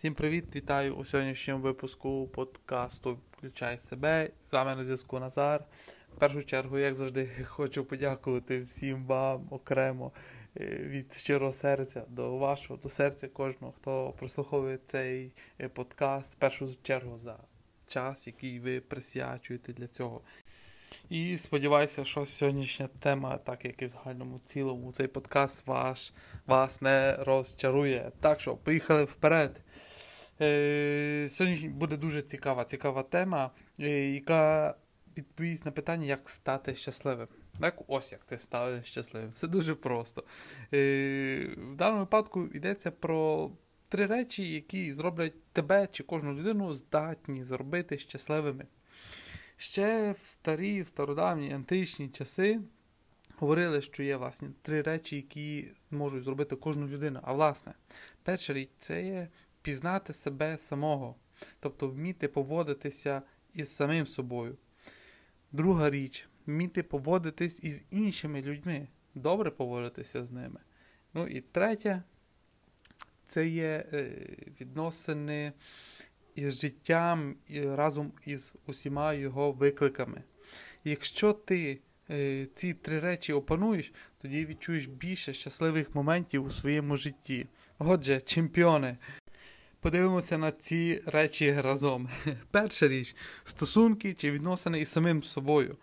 Всім 0.00 0.14
привіт! 0.14 0.56
Вітаю 0.56 0.94
у 0.96 1.04
сьогоднішньому 1.04 1.62
випуску 1.62 2.28
подкасту 2.28 3.18
Включай 3.32 3.78
себе. 3.78 4.30
З 4.44 4.52
вами 4.52 4.74
на 4.74 4.84
зв'язку 4.84 5.18
Назар. 5.18 5.64
В 6.16 6.18
першу 6.18 6.44
чергу, 6.44 6.78
як 6.78 6.94
завжди, 6.94 7.30
хочу 7.44 7.84
подякувати 7.84 8.60
всім 8.60 9.06
вам 9.06 9.48
окремо 9.50 10.12
е, 10.60 10.66
від 10.66 11.12
щирого 11.12 11.52
серця 11.52 12.04
до 12.08 12.36
вашого, 12.36 12.80
до 12.82 12.88
серця 12.88 13.28
кожного, 13.28 13.72
хто 13.80 14.14
прослуховує 14.18 14.78
цей 14.86 15.32
е, 15.60 15.68
подкаст. 15.68 16.32
В 16.32 16.36
першу 16.36 16.68
чергу 16.82 17.18
за 17.18 17.36
час, 17.86 18.26
який 18.26 18.60
ви 18.60 18.80
присвячуєте 18.80 19.72
для 19.72 19.86
цього. 19.86 20.20
І 21.10 21.38
сподіваюся, 21.38 22.04
що 22.04 22.26
сьогоднішня 22.26 22.88
тема, 23.00 23.38
так 23.38 23.64
як 23.64 23.82
і 23.82 23.84
в 23.84 23.88
загальному 23.88 24.40
цілому, 24.44 24.92
цей 24.92 25.06
подкаст 25.06 25.66
ваш, 25.66 26.12
вас 26.46 26.82
не 26.82 27.16
розчарує. 27.20 28.12
Так 28.20 28.40
що, 28.40 28.56
поїхали 28.56 29.04
вперед. 29.04 29.60
Е, 30.40 31.28
Сьогодні 31.30 31.68
буде 31.68 31.96
дуже 31.96 32.22
цікава 32.22 32.64
цікава 32.64 33.02
тема, 33.02 33.50
е, 33.80 33.88
яка 34.10 34.74
відповість 35.16 35.64
на 35.64 35.70
питання, 35.70 36.06
як 36.06 36.28
стати 36.28 36.74
щасливим. 36.74 37.28
Так, 37.60 37.82
ось 37.86 38.12
як 38.12 38.24
ти 38.24 38.38
став 38.38 38.84
щасливим. 38.84 39.32
Це 39.32 39.48
дуже 39.48 39.74
просто. 39.74 40.24
Е, 40.72 41.56
В 41.56 41.76
даному 41.76 42.00
випадку 42.00 42.46
йдеться 42.54 42.90
про 42.90 43.50
три 43.88 44.06
речі, 44.06 44.52
які 44.52 44.92
зроблять 44.92 45.42
тебе 45.52 45.88
чи 45.92 46.02
кожну 46.02 46.34
людину 46.34 46.74
здатні 46.74 47.44
зробити 47.44 47.98
щасливими. 47.98 48.66
Ще 49.56 50.12
в 50.22 50.26
старі, 50.26 50.82
в 50.82 50.86
стародавні 50.86 51.52
античні 51.52 52.08
часи 52.08 52.60
говорили, 53.38 53.82
що 53.82 54.02
є 54.02 54.16
власне 54.16 54.48
три 54.62 54.82
речі, 54.82 55.16
які 55.16 55.68
можуть 55.90 56.22
зробити 56.22 56.56
кожну 56.56 56.86
людину. 56.86 57.20
А 57.22 57.32
власне, 57.32 57.72
перша 58.22 58.52
річ 58.52 58.68
це 58.78 59.04
є 59.04 59.28
пізнати 59.62 60.12
себе 60.12 60.58
самого, 60.58 61.16
тобто 61.60 61.88
вміти 61.88 62.28
поводитися 62.28 63.22
із 63.54 63.68
самим 63.68 64.06
собою. 64.06 64.56
Друга 65.52 65.90
річ 65.90 66.28
вміти 66.46 66.82
поводитись 66.82 67.60
із 67.62 67.82
іншими 67.90 68.42
людьми, 68.42 68.88
добре 69.14 69.50
поводитися 69.50 70.24
з 70.24 70.30
ними. 70.30 70.60
Ну 71.14 71.26
і 71.26 71.40
третє 71.40 72.02
це 73.26 73.48
є 73.48 73.86
е, 73.92 74.10
відносини 74.60 75.52
із 76.34 76.60
життям 76.60 77.36
і 77.48 77.62
разом 77.62 78.12
із 78.26 78.52
усіма 78.66 79.14
його 79.14 79.52
викликами. 79.52 80.22
Якщо 80.84 81.32
ти 81.32 81.80
е, 82.10 82.46
ці 82.54 82.74
три 82.74 83.00
речі 83.00 83.32
опануєш, 83.32 83.92
тоді 84.22 84.46
відчуєш 84.46 84.86
більше 84.86 85.32
щасливих 85.32 85.94
моментів 85.94 86.44
у 86.44 86.50
своєму 86.50 86.96
житті. 86.96 87.46
Отже, 87.78 88.20
чемпіони, 88.20 88.96
подивимося 89.80 90.38
на 90.38 90.52
ці 90.52 91.02
речі 91.06 91.52
разом. 91.60 92.08
Перша 92.50 92.88
річ 92.88 93.16
стосунки 93.44 94.14
чи 94.14 94.30
відносини 94.30 94.80
із 94.80 94.88
самим 94.88 95.22
собою. 95.22 95.76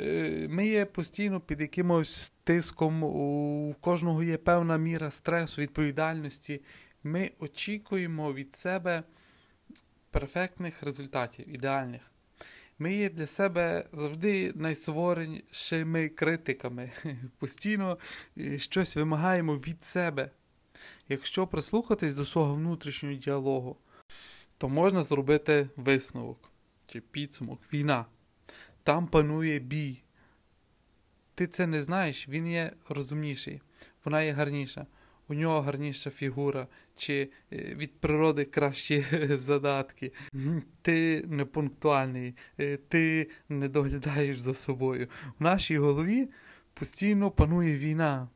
Е, 0.00 0.46
Ми 0.50 0.66
є 0.66 0.84
постійно 0.84 1.40
під 1.40 1.60
якимось 1.60 2.32
тиском, 2.44 3.02
у 3.02 3.74
кожного 3.80 4.22
є 4.22 4.36
певна 4.36 4.76
міра 4.76 5.10
стресу, 5.10 5.62
відповідальності. 5.62 6.60
Ми 7.04 7.30
очікуємо 7.38 8.32
від 8.32 8.54
себе 8.54 9.02
перфектних 10.10 10.82
результатів, 10.82 11.54
ідеальних. 11.54 12.02
Ми 12.78 12.94
є 12.94 13.10
для 13.10 13.26
себе 13.26 13.88
завжди 13.92 14.52
найсуворішими 14.54 16.08
критиками. 16.08 16.90
Постійно 17.38 17.98
е, 18.38 18.58
щось 18.58 18.96
вимагаємо 18.96 19.56
від 19.56 19.84
себе. 19.84 20.30
Якщо 21.08 21.46
прислухатись 21.46 22.14
до 22.14 22.24
свого 22.24 22.54
внутрішнього 22.54 23.14
діалогу, 23.14 23.76
то 24.58 24.68
можна 24.68 25.02
зробити 25.02 25.68
висновок 25.76 26.50
чи 26.86 27.00
підсумок. 27.00 27.60
Війна. 27.72 28.06
Там 28.82 29.06
панує 29.06 29.58
бій. 29.58 30.02
Ти 31.34 31.46
це 31.46 31.66
не 31.66 31.82
знаєш, 31.82 32.28
він 32.28 32.46
є 32.46 32.72
розумніший, 32.88 33.60
вона 34.04 34.22
є 34.22 34.32
гарніша, 34.32 34.86
у 35.28 35.34
нього 35.34 35.60
гарніша 35.60 36.10
фігура, 36.10 36.66
чи 36.96 37.30
е, 37.52 37.56
від 37.74 38.00
природи 38.00 38.44
кращі 38.44 39.04
задатки. 39.30 40.12
Ти 40.82 41.24
не 41.26 41.44
пунктуальний, 41.44 42.36
е, 42.60 42.76
ти 42.76 43.30
не 43.48 43.68
доглядаєш 43.68 44.38
за 44.38 44.54
собою. 44.54 45.08
В 45.38 45.42
нашій 45.42 45.78
голові 45.78 46.28
постійно 46.74 47.30
панує 47.30 47.78
війна. 47.78 48.28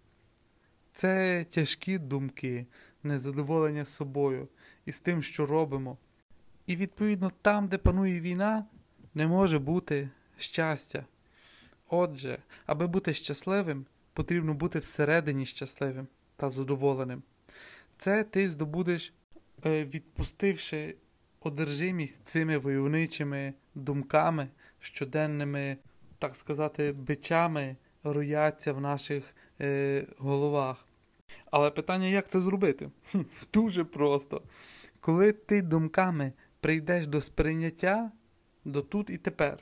Це 0.92 1.44
тяжкі 1.50 1.98
думки, 1.98 2.66
незадоволення 3.02 3.84
собою 3.84 4.48
і 4.86 4.92
з 4.92 5.00
тим, 5.00 5.22
що 5.22 5.46
робимо. 5.46 5.98
І 6.66 6.76
відповідно 6.76 7.32
там, 7.42 7.68
де 7.68 7.78
панує 7.78 8.20
війна, 8.20 8.64
не 9.14 9.26
може 9.26 9.58
бути 9.58 10.08
щастя. 10.38 11.04
Отже, 11.88 12.38
аби 12.66 12.86
бути 12.86 13.14
щасливим, 13.14 13.86
потрібно 14.12 14.54
бути 14.54 14.78
всередині 14.78 15.46
щасливим 15.46 16.06
та 16.36 16.48
задоволеним. 16.48 17.22
Це 17.98 18.24
ти 18.24 18.50
здобудеш, 18.50 19.12
е, 19.66 19.84
відпустивши 19.84 20.96
одержимість 21.40 22.24
цими 22.24 22.58
войовничими 22.58 23.54
думками, 23.74 24.48
щоденними, 24.80 25.76
так 26.18 26.36
сказати, 26.36 26.92
бичами 26.92 27.76
рояться 28.04 28.72
в 28.72 28.80
наших 28.80 29.24
е, 29.60 30.06
головах. 30.18 30.86
Але 31.50 31.70
питання, 31.70 32.06
як 32.06 32.28
це 32.28 32.40
зробити? 32.40 32.90
Дуже 33.52 33.84
просто. 33.84 34.42
Коли 35.00 35.32
ти 35.32 35.62
думками 35.62 36.32
прийдеш 36.60 37.06
до 37.06 37.20
сприйняття, 37.20 38.10
до 38.64 38.82
тут 38.82 39.10
і 39.10 39.18
тепер, 39.18 39.58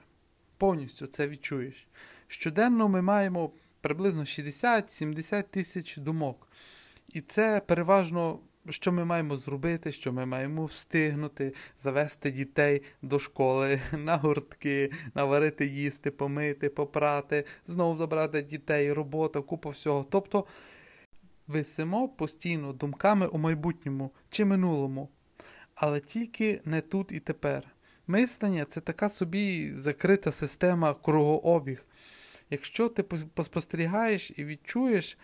повністю 0.58 1.06
це 1.06 1.28
відчуєш. 1.28 1.88
Щоденно 2.28 2.88
ми 2.88 3.02
маємо 3.02 3.50
приблизно 3.80 4.22
60-70 4.22 5.42
тисяч 5.42 5.96
думок. 5.96 6.48
І 7.08 7.20
це 7.20 7.62
переважно, 7.66 8.38
що 8.68 8.92
ми 8.92 9.04
маємо 9.04 9.36
зробити, 9.36 9.92
що 9.92 10.12
ми 10.12 10.26
маємо 10.26 10.64
встигнути, 10.64 11.54
завести 11.78 12.30
дітей 12.30 12.82
до 13.02 13.18
школи, 13.18 13.80
на 13.92 14.16
гуртки, 14.16 14.90
наварити 15.14 15.66
їсти, 15.66 16.10
помити, 16.10 16.68
попрати, 16.68 17.44
знову 17.66 17.96
забрати 17.96 18.42
дітей, 18.42 18.92
робота, 18.92 19.40
купа 19.40 19.70
всього. 19.70 20.06
Тобто 20.10 20.44
висимо 21.46 22.08
постійно 22.08 22.72
думками 22.72 23.26
у 23.26 23.38
майбутньому 23.38 24.10
чи 24.30 24.44
минулому, 24.44 25.08
але 25.74 26.00
тільки 26.00 26.60
не 26.64 26.80
тут 26.80 27.12
і 27.12 27.20
тепер. 27.20 27.62
Мислення 28.06 28.64
це 28.64 28.80
така 28.80 29.08
собі 29.08 29.72
закрита 29.76 30.32
система 30.32 30.94
кругообіг. 30.94 31.84
Якщо 32.50 32.88
ти 32.88 33.02
поспостерігаєш 33.02 34.32
і 34.36 34.44
відчуєш, 34.44 35.18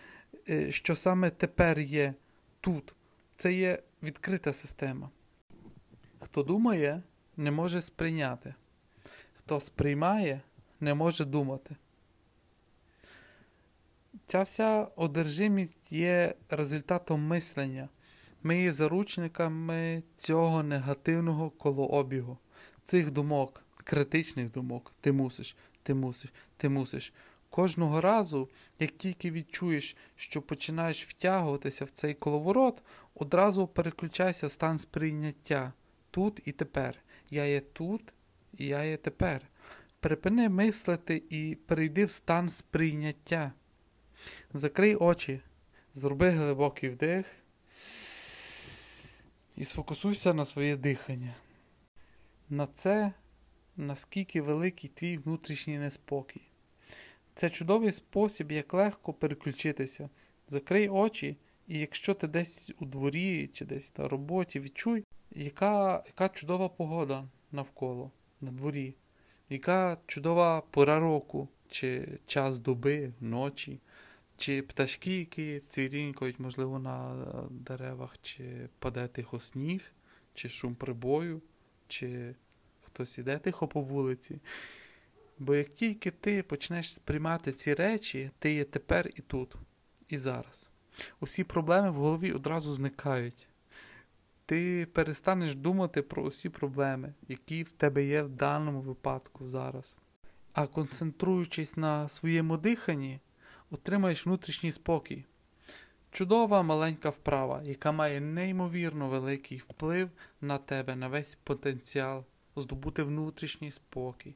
е, 0.49 0.71
що 0.71 0.95
саме 0.95 1.29
тепер 1.29 1.79
є 1.79 2.13
тут, 2.61 2.93
це 3.37 3.53
є 3.53 3.83
відкрита 4.03 4.53
система. 4.53 5.09
Хто 6.19 6.43
думає, 6.43 7.01
не 7.37 7.51
може 7.51 7.81
сприйняти. 7.81 8.53
Хто 9.33 9.59
сприймає, 9.59 10.41
не 10.79 10.93
може 10.93 11.25
думати. 11.25 11.75
Ця 14.27 14.43
вся 14.43 14.87
одержимість 14.95 15.91
є 15.91 16.35
результатом 16.49 17.21
мислення. 17.21 17.89
Ми 18.43 18.61
є 18.61 18.71
заручниками 18.71 20.03
цього 20.17 20.63
негативного 20.63 21.49
колообігу, 21.49 22.37
цих 22.83 23.11
думок, 23.11 23.65
критичних 23.75 24.51
думок. 24.51 24.93
Ти 25.01 25.11
мусиш, 25.11 25.55
ти 25.83 25.93
мусиш, 25.93 26.33
ти 26.57 26.69
мусиш. 26.69 27.13
Кожного 27.55 28.01
разу, 28.01 28.49
як 28.79 28.91
тільки 28.91 29.31
відчуєш, 29.31 29.95
що 30.15 30.41
починаєш 30.41 31.07
втягуватися 31.07 31.85
в 31.85 31.89
цей 31.89 32.13
коловорот, 32.13 32.81
одразу 33.13 33.67
переключайся 33.67 34.47
в 34.47 34.51
стан 34.51 34.79
сприйняття 34.79 35.73
тут 36.11 36.41
і 36.45 36.51
тепер. 36.51 36.97
Я 37.29 37.45
є 37.45 37.61
тут 37.61 38.13
і 38.57 38.65
я 38.65 38.83
є 38.83 38.97
тепер. 38.97 39.41
Припини 39.99 40.49
мислити 40.49 41.23
і 41.29 41.57
перейди 41.65 42.05
в 42.05 42.11
стан 42.11 42.49
сприйняття. 42.49 43.51
Закрий 44.53 44.95
очі, 44.95 45.41
зроби 45.93 46.29
глибокий 46.29 46.89
вдих 46.89 47.25
і 49.55 49.65
сфокусуйся 49.65 50.33
на 50.33 50.45
своє 50.45 50.77
дихання. 50.77 51.35
На 52.49 52.67
це, 52.67 53.11
наскільки 53.77 54.41
великий 54.41 54.89
твій 54.89 55.17
внутрішній 55.17 55.77
неспокій. 55.77 56.41
Це 57.35 57.49
чудовий 57.49 57.91
спосіб, 57.91 58.51
як 58.51 58.73
легко 58.73 59.13
переключитися. 59.13 60.09
Закрий 60.49 60.89
очі, 60.89 61.37
і 61.67 61.79
якщо 61.79 62.13
ти 62.13 62.27
десь 62.27 62.71
у 62.79 62.85
дворі 62.85 63.49
чи 63.53 63.65
десь 63.65 63.97
на 63.97 64.07
роботі, 64.07 64.59
відчуй, 64.59 65.03
яка 65.31 66.03
яка 66.07 66.29
чудова 66.29 66.69
погода 66.69 67.27
навколо 67.51 68.11
на 68.41 68.51
дворі, 68.51 68.95
яка 69.49 69.97
чудова 70.07 70.61
пора 70.61 70.99
року, 70.99 71.49
чи 71.69 72.19
час 72.27 72.59
доби, 72.59 73.13
ночі, 73.19 73.79
чи 74.37 74.61
пташки, 74.61 75.19
які 75.19 75.59
цвірінькають, 75.69 76.39
можливо, 76.39 76.79
на 76.79 77.15
деревах, 77.49 78.15
чи 78.21 78.69
паде 78.79 79.07
тихо 79.07 79.39
сніг, 79.39 79.93
чи 80.33 80.49
шум 80.49 80.75
прибою, 80.75 81.41
чи 81.87 82.35
хтось 82.81 83.17
іде 83.17 83.37
тихо 83.37 83.67
по 83.67 83.81
вулиці. 83.81 84.39
Бо 85.39 85.55
як 85.55 85.69
тільки 85.69 86.11
ти 86.11 86.43
почнеш 86.43 86.93
сприймати 86.93 87.53
ці 87.53 87.73
речі, 87.73 88.31
ти 88.39 88.53
є 88.53 88.63
тепер 88.63 89.09
і 89.15 89.21
тут, 89.21 89.55
і 90.07 90.17
зараз. 90.17 90.69
Усі 91.19 91.43
проблеми 91.43 91.91
в 91.91 91.93
голові 91.93 92.31
одразу 92.31 92.73
зникають. 92.73 93.47
Ти 94.45 94.87
перестанеш 94.93 95.55
думати 95.55 96.01
про 96.01 96.23
усі 96.23 96.49
проблеми, 96.49 97.13
які 97.27 97.63
в 97.63 97.71
тебе 97.71 98.05
є 98.05 98.23
в 98.23 98.29
даному 98.29 98.81
випадку 98.81 99.47
зараз. 99.47 99.95
А 100.53 100.67
концентруючись 100.67 101.77
на 101.77 102.09
своєму 102.09 102.57
диханні, 102.57 103.19
отримаєш 103.69 104.25
внутрішній 104.25 104.71
спокій. 104.71 105.25
Чудова 106.11 106.61
маленька 106.61 107.09
вправа, 107.09 107.61
яка 107.63 107.91
має 107.91 108.21
неймовірно 108.21 109.07
великий 109.07 109.57
вплив 109.57 110.09
на 110.41 110.57
тебе, 110.57 110.95
на 110.95 111.07
весь 111.07 111.37
потенціал, 111.43 112.25
здобути 112.55 113.03
внутрішній 113.03 113.71
спокій. 113.71 114.35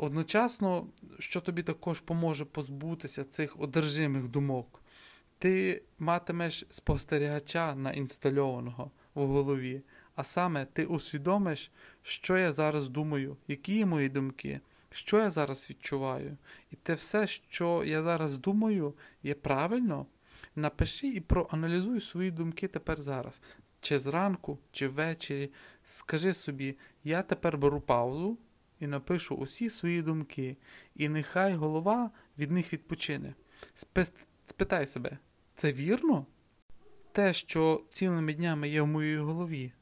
Одночасно, 0.00 0.86
що 1.18 1.40
тобі 1.40 1.62
також 1.62 2.00
поможе 2.00 2.44
позбутися 2.44 3.24
цих 3.24 3.60
одержимих 3.60 4.28
думок, 4.28 4.82
ти 5.38 5.82
матимеш 5.98 6.66
спостерігача 6.70 7.74
наінстальованого 7.74 8.90
в 9.14 9.26
голові, 9.26 9.82
а 10.14 10.24
саме 10.24 10.64
ти 10.64 10.84
усвідомиш, 10.84 11.70
що 12.02 12.38
я 12.38 12.52
зараз 12.52 12.88
думаю, 12.88 13.36
які 13.48 13.76
є 13.76 13.86
мої 13.86 14.08
думки, 14.08 14.60
що 14.90 15.18
я 15.18 15.30
зараз 15.30 15.70
відчуваю. 15.70 16.36
І 16.70 16.76
те 16.76 16.94
все, 16.94 17.26
що 17.26 17.84
я 17.84 18.02
зараз 18.02 18.38
думаю, 18.38 18.94
є 19.22 19.34
правильно. 19.34 20.06
Напиши 20.56 21.08
і 21.08 21.20
проаналізуй 21.20 22.00
свої 22.00 22.30
думки 22.30 22.68
тепер 22.68 23.02
зараз. 23.02 23.40
Чи 23.80 23.98
зранку, 23.98 24.58
чи 24.72 24.88
ввечері. 24.88 25.50
Скажи 25.84 26.34
собі, 26.34 26.76
я 27.04 27.22
тепер 27.22 27.58
беру 27.58 27.80
паузу 27.80 28.38
і 28.80 28.86
напишу 28.86 29.34
усі 29.34 29.70
свої 29.70 30.02
думки, 30.02 30.56
і 30.94 31.08
нехай 31.08 31.54
голова 31.54 32.10
від 32.38 32.50
них 32.50 32.72
відпочине. 32.72 33.34
Спитай 34.46 34.86
себе, 34.86 35.18
це 35.54 35.72
вірно? 35.72 36.26
Те, 37.12 37.34
що 37.34 37.84
цілими 37.90 38.34
днями 38.34 38.68
є 38.68 38.82
в 38.82 38.86
моїй 38.86 39.18
голові, 39.18 39.72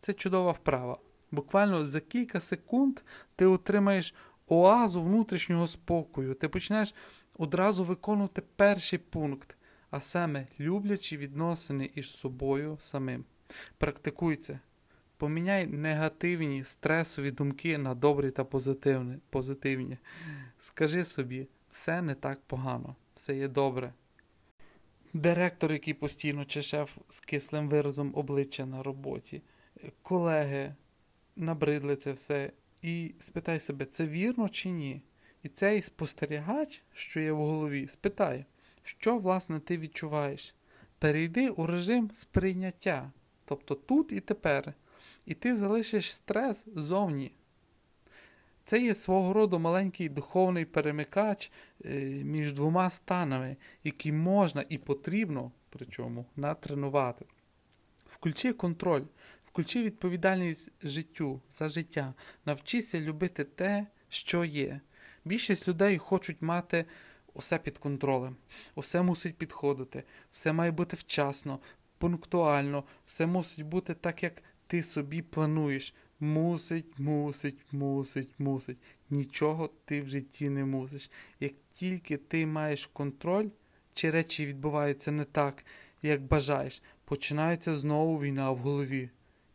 це 0.00 0.12
чудова 0.12 0.52
вправа. 0.52 0.98
Буквально 1.30 1.84
за 1.84 2.00
кілька 2.00 2.40
секунд 2.40 3.00
ти 3.36 3.46
отримаєш 3.46 4.14
оазу 4.46 5.02
внутрішнього 5.02 5.66
спокою. 5.66 6.34
Ти 6.34 6.48
почнеш 6.48 6.94
одразу 7.38 7.84
виконувати 7.84 8.42
перший 8.56 8.98
пункт, 8.98 9.56
а 9.90 10.00
саме 10.00 10.46
люблячі 10.60 11.16
відносини 11.16 11.90
із 11.94 12.10
собою 12.10 12.78
самим. 12.80 13.24
Практикуй 13.78 14.36
це. 14.36 14.60
Поміняй 15.18 15.66
негативні 15.66 16.64
стресові 16.64 17.30
думки 17.30 17.78
на 17.78 17.94
добрі 17.94 18.30
та 18.30 18.44
позитивні. 19.30 19.98
Скажи 20.58 21.04
собі, 21.04 21.48
все 21.70 22.02
не 22.02 22.14
так 22.14 22.40
погано, 22.46 22.96
все 23.14 23.36
є 23.36 23.48
добре. 23.48 23.92
Директор, 25.12 25.72
який 25.72 25.94
постійно 25.94 26.44
чи 26.44 26.62
шеф 26.62 26.98
з 27.08 27.20
кислим 27.20 27.68
виразом 27.68 28.12
обличчя 28.14 28.66
на 28.66 28.82
роботі, 28.82 29.42
колеги 30.02 30.74
набридли 31.36 31.96
це 31.96 32.12
все. 32.12 32.52
І 32.82 33.14
спитай 33.18 33.60
себе, 33.60 33.84
це 33.84 34.06
вірно 34.06 34.48
чи 34.48 34.70
ні? 34.70 35.02
І 35.42 35.48
цей 35.48 35.82
спостерігач, 35.82 36.82
що 36.94 37.20
є 37.20 37.32
в 37.32 37.36
голові, 37.36 37.88
спитай, 37.88 38.44
що 38.82 39.18
власне 39.18 39.60
ти 39.60 39.78
відчуваєш. 39.78 40.54
Перейди 40.98 41.48
у 41.48 41.66
режим 41.66 42.10
сприйняття, 42.14 43.12
тобто 43.44 43.74
тут 43.74 44.12
і 44.12 44.20
тепер 44.20 44.74
і 45.28 45.34
ти 45.34 45.56
залишиш 45.56 46.14
стрес 46.14 46.64
зовні. 46.76 47.32
Це 48.64 48.82
є 48.82 48.94
свого 48.94 49.32
роду 49.32 49.58
маленький 49.58 50.08
духовний 50.08 50.64
перемикач 50.64 51.50
е, 51.84 52.00
між 52.24 52.52
двома 52.52 52.90
станами, 52.90 53.56
які 53.84 54.12
можна 54.12 54.64
і 54.68 54.78
потрібно, 54.78 55.52
причому, 55.70 56.26
натренувати. 56.36 57.24
Включи 58.06 58.52
контроль, 58.52 59.02
включи 59.46 59.82
відповідальність 59.82 60.72
життю 60.82 61.40
за 61.52 61.68
життя, 61.68 62.14
навчися 62.44 63.00
любити 63.00 63.44
те, 63.44 63.86
що 64.08 64.44
є. 64.44 64.80
Більшість 65.24 65.68
людей 65.68 65.98
хочуть 65.98 66.42
мати 66.42 66.84
усе 67.34 67.58
під 67.58 67.78
контролем, 67.78 68.36
усе 68.74 69.02
мусить 69.02 69.36
підходити, 69.36 70.04
все 70.30 70.52
має 70.52 70.70
бути 70.70 70.96
вчасно, 70.96 71.58
пунктуально, 71.98 72.84
все 73.06 73.26
мусить 73.26 73.66
бути 73.66 73.94
так, 73.94 74.22
як 74.22 74.42
ти 74.68 74.82
собі 74.82 75.22
плануєш. 75.22 75.94
Мусить, 76.20 76.98
мусить, 76.98 77.64
мусить, 77.72 78.30
мусить. 78.38 78.78
Нічого 79.10 79.70
ти 79.84 80.02
в 80.02 80.08
житті 80.08 80.48
не 80.48 80.64
мусиш. 80.64 81.10
Як 81.40 81.52
тільки 81.72 82.16
ти 82.16 82.46
маєш 82.46 82.86
контроль, 82.86 83.48
чи 83.94 84.10
речі 84.10 84.46
відбуваються 84.46 85.10
не 85.10 85.24
так, 85.24 85.64
як 86.02 86.22
бажаєш, 86.22 86.82
починається 87.04 87.76
знову 87.76 88.20
війна 88.20 88.50
в 88.50 88.56
голові. 88.56 89.10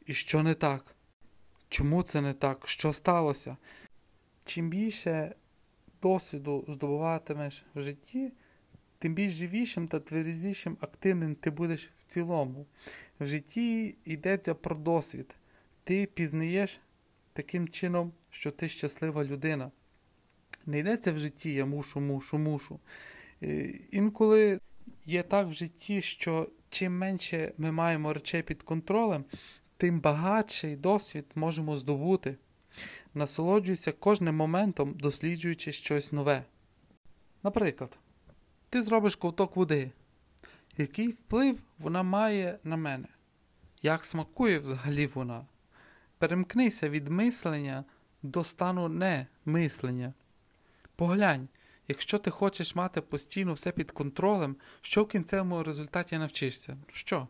І 0.05 0.13
що 0.13 0.43
не 0.43 0.53
так? 0.53 0.95
Чому 1.69 2.03
це 2.03 2.21
не 2.21 2.33
так? 2.33 2.67
Що 2.67 2.93
сталося? 2.93 3.57
Чим 4.45 4.69
більше 4.69 5.35
досвіду 6.01 6.65
здобуватимеш 6.67 7.63
в 7.75 7.81
житті, 7.81 8.31
тим 9.03 9.13
більш 9.13 9.33
живішим 9.33 9.87
та 9.87 9.99
тверезішим 9.99 10.77
активним 10.79 11.35
ти 11.35 11.49
будеш 11.49 11.89
в 11.99 12.05
цілому. 12.07 12.65
В 13.19 13.27
житті 13.27 13.95
йдеться 14.05 14.55
про 14.55 14.75
досвід. 14.75 15.35
Ти 15.83 16.05
пізнаєш 16.05 16.79
таким 17.33 17.67
чином, 17.67 18.11
що 18.29 18.51
ти 18.51 18.69
щаслива 18.69 19.23
людина. 19.23 19.71
Не 20.65 20.79
йдеться 20.79 21.13
в 21.13 21.17
житті, 21.17 21.53
я 21.53 21.65
мушу, 21.65 21.99
мушу, 21.99 22.37
мушу. 22.37 22.79
Е, 23.41 23.73
інколи 23.91 24.59
є 25.05 25.23
так 25.23 25.47
в 25.47 25.53
житті, 25.53 26.01
що 26.01 26.49
чим 26.69 26.97
менше 26.97 27.53
ми 27.57 27.71
маємо 27.71 28.13
речей 28.13 28.43
під 28.43 28.63
контролем, 28.63 29.25
тим 29.77 29.99
багатший 29.99 30.75
досвід 30.75 31.25
можемо 31.35 31.77
здобути. 31.77 32.35
Насолоджуйся 33.13 33.91
кожним 33.91 34.35
моментом, 34.35 34.93
досліджуючи 34.93 35.71
щось 35.71 36.11
нове. 36.11 36.43
Наприклад, 37.43 37.97
ти 38.73 38.81
зробиш 38.81 39.15
ковток 39.15 39.55
води. 39.55 39.91
Який 40.77 41.07
вплив 41.07 41.59
вона 41.79 42.03
має 42.03 42.59
на 42.63 42.77
мене? 42.77 43.07
Як 43.81 44.05
смакує 44.05 44.59
взагалі 44.59 45.07
вона? 45.07 45.45
Перемкнися 46.17 46.89
від 46.89 47.07
мислення 47.07 47.83
до 48.23 48.43
стану 48.43 48.89
не 48.89 49.27
мислення. 49.45 50.13
Поглянь, 50.95 51.47
якщо 51.87 52.19
ти 52.19 52.31
хочеш 52.31 52.75
мати 52.75 53.01
постійно 53.01 53.53
все 53.53 53.71
під 53.71 53.91
контролем, 53.91 54.55
що 54.81 55.03
в 55.03 55.07
кінцевому 55.07 55.63
результаті 55.63 56.17
навчишся? 56.17 56.77
Що? 56.87 57.27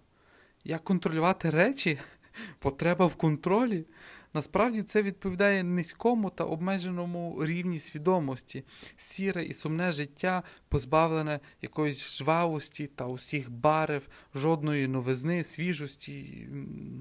Як 0.64 0.84
контролювати 0.84 1.50
речі? 1.50 2.00
Потреба 2.60 3.06
в 3.06 3.16
контролі? 3.16 3.86
Насправді 4.34 4.84
це 4.84 5.04
відповідає 5.04 5.64
низькому 5.64 6.30
та 6.30 6.44
обмеженому 6.44 7.46
рівні 7.46 7.80
свідомості, 7.80 8.64
сіре 8.98 9.46
і 9.46 9.54
сумне 9.54 9.92
життя, 9.92 10.44
позбавлене 10.70 11.40
якоїсь 11.62 12.12
жвавості 12.12 12.88
та 12.88 13.08
усіх 13.08 13.52
барев, 13.52 14.08
жодної 14.36 14.88
новизни, 14.88 15.44
свіжості, 15.44 16.48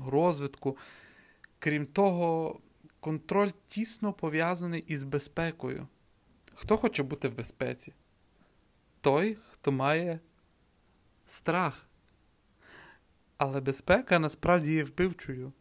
розвитку. 0.07 0.77
Крім 1.59 1.87
того, 1.87 2.61
контроль 3.01 3.51
тісно 3.69 4.13
пов'язаний 4.13 4.85
із 4.87 5.05
безпекою. 5.05 5.89
Хто 6.55 6.77
хоче 6.77 7.03
бути 7.03 7.29
в 7.29 7.37
безпеці? 7.37 7.93
Той, 9.01 9.39
хто 9.53 9.73
має 9.73 10.21
страх. 11.29 11.87
Але 13.37 13.61
безпека 13.61 14.19
насправді 14.19 14.73
є 14.73 14.85
вбивчою. 14.85 15.53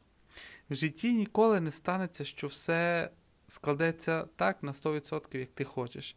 В 0.72 0.76
житті 0.76 1.14
ніколи 1.14 1.60
не 1.60 1.72
станеться, 1.72 2.26
що 2.26 2.48
все 2.48 3.10
складеться 3.48 4.28
так 4.36 4.64
на 4.64 4.72
100%, 4.72 5.38
як 5.38 5.50
ти 5.50 5.64
хочеш. 5.64 6.16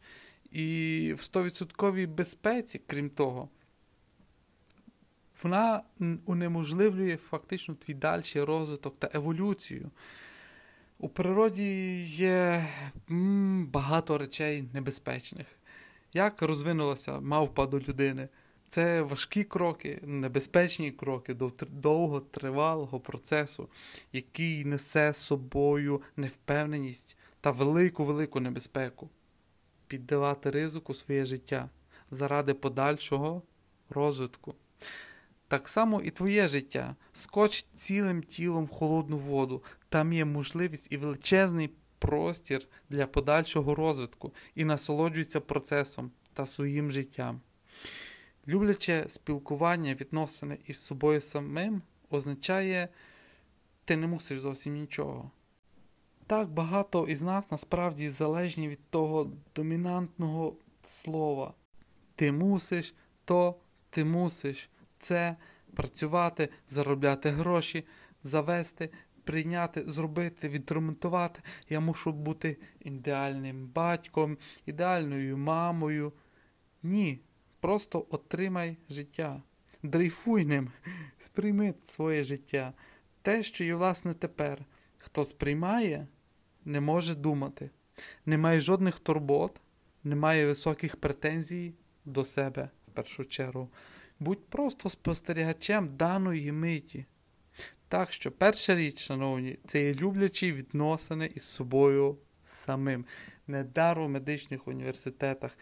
І 0.50 1.14
в 1.18 1.20
100% 1.20 2.08
безпеці, 2.08 2.80
крім 2.86 3.10
того, 3.10 3.48
вона 5.42 5.82
унеможливлює 6.26 7.16
фактично 7.16 7.74
твій 7.74 7.94
дальший 7.94 8.42
розвиток 8.42 8.98
та 8.98 9.10
еволюцію. 9.14 9.90
У 10.98 11.08
природі 11.08 12.00
є 12.02 12.68
багато 13.58 14.18
речей 14.18 14.68
небезпечних. 14.72 15.46
Як 16.12 16.42
розвинулася 16.42 17.20
мавпа 17.20 17.66
до 17.66 17.80
людини? 17.80 18.28
Це 18.74 19.02
важкі 19.02 19.44
кроки, 19.44 20.00
небезпечні 20.02 20.92
кроки 20.92 21.34
до 21.34 21.52
довготривалого 21.68 23.00
процесу, 23.00 23.68
який 24.12 24.64
несе 24.64 25.12
з 25.12 25.16
собою 25.16 26.02
невпевненість 26.16 27.16
та 27.40 27.50
велику-велику 27.50 28.40
небезпеку, 28.40 29.10
піддавати 29.86 30.50
ризику 30.50 30.94
своє 30.94 31.24
життя 31.24 31.70
заради 32.10 32.54
подальшого 32.54 33.42
розвитку. 33.90 34.54
Так 35.48 35.68
само 35.68 36.00
і 36.00 36.10
твоє 36.10 36.48
життя. 36.48 36.96
Скоч 37.12 37.66
цілим 37.76 38.22
тілом 38.22 38.64
в 38.64 38.70
холодну 38.70 39.18
воду. 39.18 39.62
Там 39.88 40.12
є 40.12 40.24
можливість 40.24 40.86
і 40.90 40.96
величезний 40.96 41.70
простір 41.98 42.66
для 42.90 43.06
подальшого 43.06 43.74
розвитку 43.74 44.34
і 44.54 44.64
насолоджуйся 44.64 45.40
процесом 45.40 46.10
та 46.32 46.46
своїм 46.46 46.92
життям. 46.92 47.40
Любляче 48.48 49.04
спілкування, 49.08 49.94
відносини 49.94 50.58
із 50.66 50.84
собою 50.84 51.20
самим 51.20 51.82
означає, 52.10 52.88
ти 53.84 53.96
не 53.96 54.06
мусиш 54.06 54.40
зовсім 54.40 54.74
нічого. 54.74 55.30
Так 56.26 56.48
багато 56.48 57.06
із 57.06 57.22
нас 57.22 57.50
насправді 57.50 58.10
залежні 58.10 58.68
від 58.68 58.90
того 58.90 59.32
домінантного 59.54 60.56
слова. 60.82 61.54
Ти 62.16 62.32
мусиш, 62.32 62.94
то 63.24 63.56
ти 63.90 64.04
мусиш 64.04 64.70
це 64.98 65.36
працювати, 65.74 66.48
заробляти 66.68 67.30
гроші, 67.30 67.86
завести, 68.22 68.90
прийняти, 69.24 69.84
зробити, 69.86 70.48
відремонтувати. 70.48 71.42
Я 71.68 71.80
мушу 71.80 72.12
бути 72.12 72.56
ідеальним 72.80 73.66
батьком, 73.66 74.38
ідеальною 74.66 75.38
мамою. 75.38 76.12
Ні. 76.82 77.20
Просто 77.64 78.06
отримай 78.10 78.76
життя. 78.90 79.42
Дрейфуй 79.82 80.44
ним, 80.44 80.70
сприйми 81.18 81.74
своє 81.84 82.22
життя. 82.22 82.72
Те, 83.22 83.42
що 83.42 83.64
є, 83.64 83.74
власне, 83.74 84.14
тепер. 84.14 84.64
Хто 84.98 85.24
сприймає, 85.24 86.06
не 86.64 86.80
може 86.80 87.14
думати. 87.14 87.70
Немає 88.26 88.60
жодних 88.60 88.98
турбот, 88.98 89.60
немає 90.02 90.46
високих 90.46 90.96
претензій 90.96 91.74
до 92.04 92.24
себе 92.24 92.70
в 92.88 92.90
першу 92.90 93.24
чергу. 93.24 93.68
Будь 94.20 94.46
просто 94.46 94.90
спостерігачем 94.90 95.96
даної 95.96 96.52
миті. 96.52 97.04
Так 97.88 98.12
що, 98.12 98.32
перша 98.32 98.74
річ, 98.74 98.98
шановні, 98.98 99.58
це 99.66 99.84
є 99.84 99.94
люблячі 99.94 100.52
відносини 100.52 101.30
із 101.34 101.44
собою 101.44 102.18
самим. 102.46 103.04
Недар 103.46 103.98
у 103.98 104.08
медичних 104.08 104.68
університетах. 104.68 105.56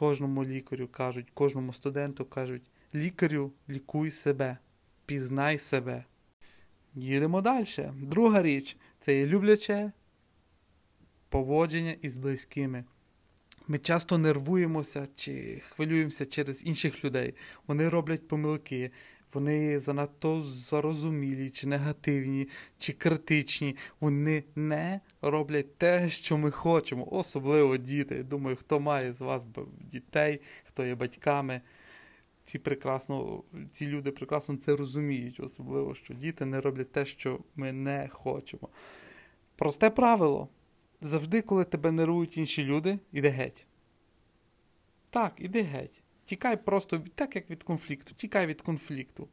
Кожному 0.00 0.44
лікарю 0.44 0.88
кажуть, 0.88 1.30
кожному 1.34 1.72
студенту 1.72 2.24
кажуть: 2.24 2.62
лікарю, 2.94 3.52
лікуй 3.68 4.10
себе, 4.10 4.58
пізнай 5.06 5.58
себе. 5.58 6.04
Їдемо 6.94 7.40
далі. 7.40 7.66
Друга 7.94 8.42
річ 8.42 8.76
це 9.00 9.18
є 9.18 9.26
любляче 9.26 9.92
поводження 11.28 11.96
із 12.02 12.16
близькими. 12.16 12.84
Ми 13.68 13.78
часто 13.78 14.18
нервуємося 14.18 15.08
чи 15.14 15.62
хвилюємося 15.68 16.26
через 16.26 16.66
інших 16.66 17.04
людей. 17.04 17.34
Вони 17.66 17.88
роблять 17.88 18.28
помилки, 18.28 18.90
вони 19.32 19.78
занадто 19.78 20.42
зарозумілі, 20.42 21.50
чи 21.50 21.66
негативні, 21.66 22.48
чи 22.78 22.92
критичні. 22.92 23.76
Вони 24.00 24.44
не 24.56 25.00
роблять 25.22 25.78
те, 25.78 26.08
що 26.08 26.38
ми 26.38 26.50
хочемо, 26.50 27.08
особливо 27.10 27.76
діти. 27.76 28.22
Думаю, 28.22 28.56
хто 28.56 28.80
має 28.80 29.12
з 29.12 29.20
вас 29.20 29.46
дітей, 29.80 30.40
хто 30.64 30.86
є 30.86 30.94
батьками. 30.94 31.60
Ці 32.44 32.58
прекрасно, 32.58 33.42
ці 33.72 33.86
люди 33.86 34.10
прекрасно 34.10 34.56
це 34.56 34.76
розуміють, 34.76 35.40
особливо, 35.40 35.94
що 35.94 36.14
діти 36.14 36.44
не 36.44 36.60
роблять 36.60 36.92
те, 36.92 37.06
що 37.06 37.38
ми 37.56 37.72
не 37.72 38.08
хочемо. 38.08 38.68
Просте 39.56 39.90
правило. 39.90 40.48
Завжди, 41.00 41.42
коли 41.42 41.64
тебе 41.64 41.92
нервують 41.92 42.36
інші 42.36 42.64
люди, 42.64 42.98
іди 43.12 43.28
геть. 43.28 43.66
Так, 45.10 45.32
іди 45.38 45.62
геть. 45.62 46.02
Тікай 46.24 46.64
просто 46.64 47.04
так, 47.14 47.36
як 47.36 47.50
від 47.50 47.62
конфлікту, 47.62 48.14
тікай 48.14 48.46
від 48.46 48.60
конфлікту. 48.60 49.28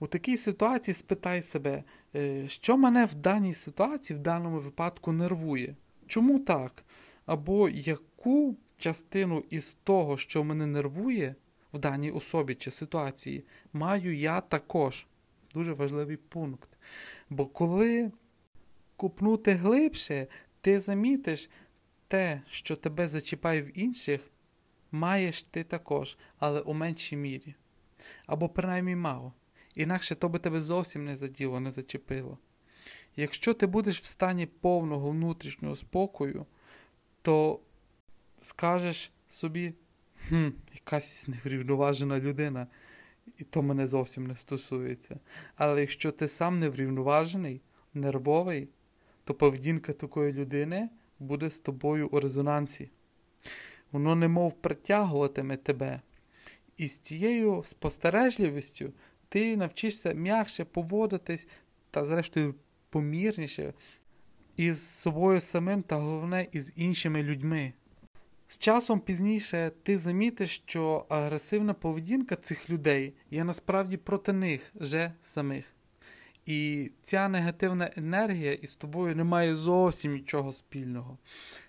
У 0.00 0.06
такій 0.06 0.36
ситуації 0.36 0.94
спитай 0.94 1.42
себе, 1.42 1.82
«Е, 2.14 2.48
що 2.48 2.76
мене 2.76 3.04
в 3.04 3.14
даній 3.14 3.54
ситуації, 3.54 4.18
в 4.18 4.22
даному 4.22 4.60
випадку 4.60 5.12
нервує? 5.12 5.74
Чому 6.06 6.38
так? 6.38 6.84
Або 7.26 7.68
яку 7.68 8.56
частину 8.78 9.44
із 9.50 9.76
того, 9.84 10.16
що 10.16 10.44
мене 10.44 10.66
нервує 10.66 11.34
в 11.72 11.78
даній 11.78 12.10
особі 12.10 12.54
чи 12.54 12.70
ситуації, 12.70 13.44
маю 13.72 14.16
я 14.16 14.40
також. 14.40 15.06
Дуже 15.54 15.72
важливий 15.72 16.16
пункт. 16.16 16.68
Бо 17.30 17.46
коли 17.46 18.12
купнути 18.96 19.52
глибше, 19.52 20.26
ти 20.60 20.80
замітиш 20.80 21.50
те, 22.08 22.42
що 22.50 22.76
тебе 22.76 23.08
зачіпає 23.08 23.62
в 23.62 23.78
інших, 23.78 24.30
маєш 24.92 25.42
ти 25.42 25.64
також, 25.64 26.18
але 26.38 26.60
у 26.60 26.74
меншій 26.74 27.16
мірі. 27.16 27.54
Або 28.26 28.48
принаймні 28.48 28.96
мало. 28.96 29.32
Інакше 29.76 30.14
то 30.14 30.28
би 30.28 30.38
тебе 30.38 30.60
зовсім 30.62 31.04
не 31.04 31.16
заділо, 31.16 31.60
не 31.60 31.70
зачепило. 31.70 32.38
Якщо 33.16 33.54
ти 33.54 33.66
будеш 33.66 34.00
в 34.00 34.04
стані 34.04 34.46
повного 34.46 35.10
внутрішнього 35.10 35.76
спокою, 35.76 36.46
то 37.22 37.60
скажеш 38.40 39.12
собі, 39.28 39.74
хм, 40.28 40.48
якась 40.74 41.28
неврівноважена 41.28 42.18
людина, 42.20 42.66
і 43.38 43.44
то 43.44 43.62
мене 43.62 43.86
зовсім 43.86 44.26
не 44.26 44.36
стосується. 44.36 45.18
Але 45.56 45.80
якщо 45.80 46.12
ти 46.12 46.28
сам 46.28 46.58
неврівноважений, 46.58 47.60
нервовий, 47.94 48.68
то 49.24 49.34
поведінка 49.34 49.92
такої 49.92 50.32
людини 50.32 50.88
буде 51.18 51.50
з 51.50 51.60
тобою 51.60 52.08
у 52.08 52.20
резонансі. 52.20 52.90
Воно 53.92 54.14
немов 54.14 54.52
притягуватиме 54.52 55.56
тебе. 55.56 56.00
І 56.76 56.88
з 56.88 56.98
цією 56.98 57.64
спостережливістю 57.66 58.92
ти 59.28 59.56
навчишся 59.56 60.12
м'якше 60.12 60.64
поводитись 60.64 61.46
та, 61.90 62.04
зрештою, 62.04 62.54
помірніше 62.90 63.74
із 64.56 64.88
собою 64.88 65.40
самим 65.40 65.82
та 65.82 65.96
головне 65.96 66.46
із 66.52 66.72
іншими 66.76 67.22
людьми. 67.22 67.72
З 68.48 68.58
часом 68.58 69.00
пізніше 69.00 69.72
ти 69.82 69.98
замітиш, 69.98 70.50
що 70.50 71.06
агресивна 71.08 71.74
поведінка 71.74 72.36
цих 72.36 72.70
людей 72.70 73.14
є 73.30 73.44
насправді 73.44 73.96
проти 73.96 74.32
них 74.32 74.72
же 74.80 75.12
самих. 75.22 75.64
І 76.46 76.90
ця 77.02 77.28
негативна 77.28 77.90
енергія 77.96 78.52
із 78.52 78.74
тобою 78.74 79.16
не 79.16 79.24
має 79.24 79.56
зовсім 79.56 80.12
нічого 80.12 80.52
спільного. 80.52 81.18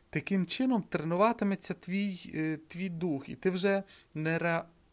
Таким 0.09 0.45
чином 0.45 0.83
тренуватиметься 0.89 1.73
твій 1.73 2.31
е, 2.35 2.59
твій 2.67 2.89
дух, 2.89 3.29
і 3.29 3.35
ти 3.35 3.49
вже 3.49 3.83
не 4.13 4.37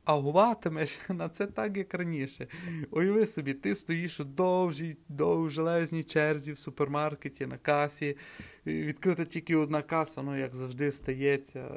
реагуватимеш 0.06 0.98
на 1.08 1.28
це 1.28 1.46
так, 1.46 1.76
як 1.76 1.94
раніше. 1.94 2.46
Уяви 2.90 3.26
собі, 3.26 3.54
ти 3.54 3.74
стоїш 3.74 4.20
у 4.20 4.24
довжій, 4.24 4.96
довжелезній 5.08 6.04
черзі 6.04 6.52
в 6.52 6.58
супермаркеті 6.58 7.46
на 7.46 7.58
касі. 7.58 8.16
Відкрита 8.66 9.24
тільки 9.24 9.56
одна 9.56 9.82
каса, 9.82 10.22
ну 10.22 10.38
як 10.38 10.54
завжди 10.54 10.92
стається. 10.92 11.70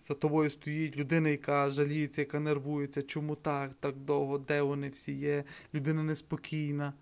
За 0.00 0.14
тобою 0.14 0.50
стоїть 0.50 0.96
людина, 0.96 1.28
яка 1.28 1.70
жаліється, 1.70 2.20
яка 2.20 2.40
нервується, 2.40 3.02
чому 3.02 3.34
так, 3.34 3.70
так 3.80 3.96
довго, 3.96 4.38
де 4.38 4.62
вони 4.62 4.88
всі 4.88 5.12
є, 5.12 5.44
людина 5.74 6.02
неспокійна. 6.02 6.92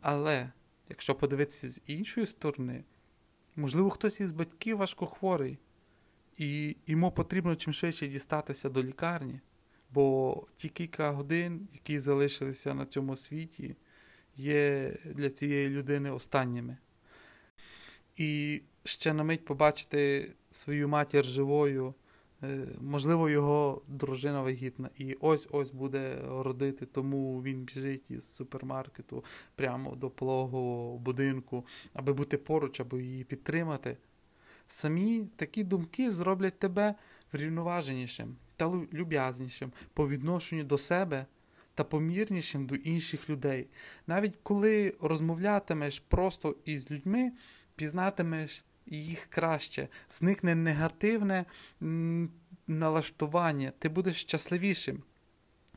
Але 0.00 0.50
якщо 0.88 1.14
подивитися 1.14 1.68
з 1.68 1.80
іншої 1.86 2.26
сторони, 2.26 2.84
можливо, 3.56 3.90
хтось 3.90 4.20
із 4.20 4.32
батьків 4.32 4.76
важкохворий, 4.76 5.58
і 6.36 6.76
йому 6.86 7.12
потрібно 7.12 7.56
чим 7.56 7.72
швидше 7.72 8.08
дістатися 8.08 8.68
до 8.68 8.82
лікарні, 8.82 9.40
бо 9.94 10.46
ті 10.56 10.68
кілька 10.68 11.10
годин, 11.10 11.68
які 11.72 11.98
залишилися 11.98 12.74
на 12.74 12.86
цьому 12.86 13.16
світі, 13.16 13.76
є 14.36 14.92
для 15.04 15.30
цієї 15.30 15.68
людини 15.68 16.10
останніми. 16.10 16.76
І 18.16 18.62
ще 18.84 19.12
на 19.12 19.24
мить 19.24 19.44
побачити 19.44 20.32
свою 20.50 20.88
матір 20.88 21.24
живою. 21.24 21.94
Е, 22.42 22.66
можливо, 22.80 23.28
його 23.28 23.82
дружина 23.88 24.42
вагітна, 24.42 24.90
і 24.96 25.16
ось-ось 25.20 25.70
буде 25.70 26.18
родити, 26.28 26.86
тому 26.86 27.42
він 27.42 27.62
біжить 27.62 28.10
із 28.10 28.34
супермаркету 28.34 29.24
прямо 29.54 29.96
до 29.96 30.10
пологового 30.10 30.98
будинку, 30.98 31.66
аби 31.92 32.12
бути 32.12 32.38
поруч, 32.38 32.80
аби 32.80 33.02
її 33.02 33.24
підтримати. 33.24 33.96
Самі 34.66 35.28
такі 35.36 35.64
думки 35.64 36.10
зроблять 36.10 36.58
тебе 36.58 36.94
врівноваженішим 37.32 38.36
та 38.58 38.72
люб'язнішим 38.92 39.72
по 39.94 40.08
відношенню 40.08 40.64
до 40.64 40.78
себе 40.78 41.26
та 41.74 41.84
помірнішим 41.84 42.66
до 42.66 42.74
інших 42.74 43.30
людей. 43.30 43.68
Навіть 44.06 44.38
коли 44.42 44.94
розмовлятимеш 45.00 46.00
просто 46.08 46.56
із 46.64 46.90
людьми, 46.90 47.32
пізнатимеш 47.76 48.64
їх 48.86 49.26
краще, 49.26 49.88
зникне 50.10 50.54
негативне 50.54 51.44
налаштування, 52.66 53.72
ти 53.78 53.88
будеш 53.88 54.20
щасливішим. 54.20 55.02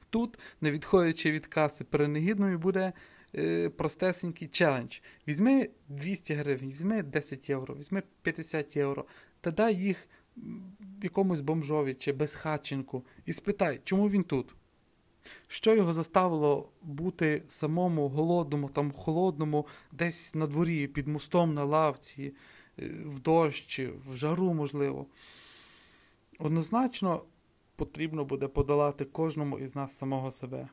Тут, 0.10 0.40
не 0.62 0.72
відходячи 0.72 1.32
від 1.32 1.48
каси, 1.48 1.84
перенегідною 1.84 2.60
буде 2.60 2.94
е, 3.36 3.70
простесенький 3.70 4.48
челендж. 4.48 5.00
Візьми 5.28 5.70
200 5.88 6.34
гривень, 6.34 6.70
візьми 6.70 7.04
10 7.04 7.50
євро, 7.50 7.76
візьми 7.76 8.04
50 8.22 8.76
євро 8.76 9.06
та 9.42 9.52
дай 9.52 9.76
їх 9.76 10.08
якомусь 11.04 11.40
бомжові 11.40 11.94
чи 11.94 12.14
безхатченку 12.14 13.06
і 13.26 13.34
спитай, 13.34 13.82
чому 13.84 14.10
він 14.10 14.24
тут? 14.24 14.56
Що 15.48 15.76
його 15.76 15.94
заставило 15.94 16.70
бути 16.82 17.44
самому 17.48 18.10
голодному, 18.10 18.70
там 18.70 18.92
холодному, 18.92 19.68
десь 19.92 20.36
на 20.36 20.48
дворі, 20.48 20.88
під 20.88 21.08
мостом 21.08 21.54
на 21.54 21.64
лавці, 21.64 22.34
е, 22.80 22.88
в 23.06 23.20
дощ, 23.20 23.80
в 23.80 24.16
жару, 24.16 24.54
можливо. 24.54 25.06
Однозначно 26.40 27.24
потрібно 27.76 28.26
буде 28.26 28.48
подолати 28.48 29.06
кожному 29.06 29.60
із 29.60 29.76
нас 29.76 29.98
самого 29.98 30.32
себе. 30.32 30.70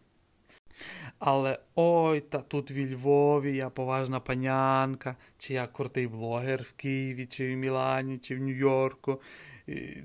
Але 1.19 1.59
ой, 1.75 2.21
та 2.21 2.39
тут 2.39 2.71
в 2.71 2.79
Львові 2.93 3.57
я 3.57 3.71
поважна 3.71 4.21
панянка, 4.21 5.17
чи 5.39 5.55
я 5.55 5.67
крутий 5.67 6.07
блогер 6.07 6.63
в 6.63 6.73
Києві, 6.73 7.27
чи 7.27 7.55
в 7.55 7.57
Мілані, 7.57 8.19
чи 8.19 8.37
в 8.37 8.39
Нью-Йорку, 8.39 9.21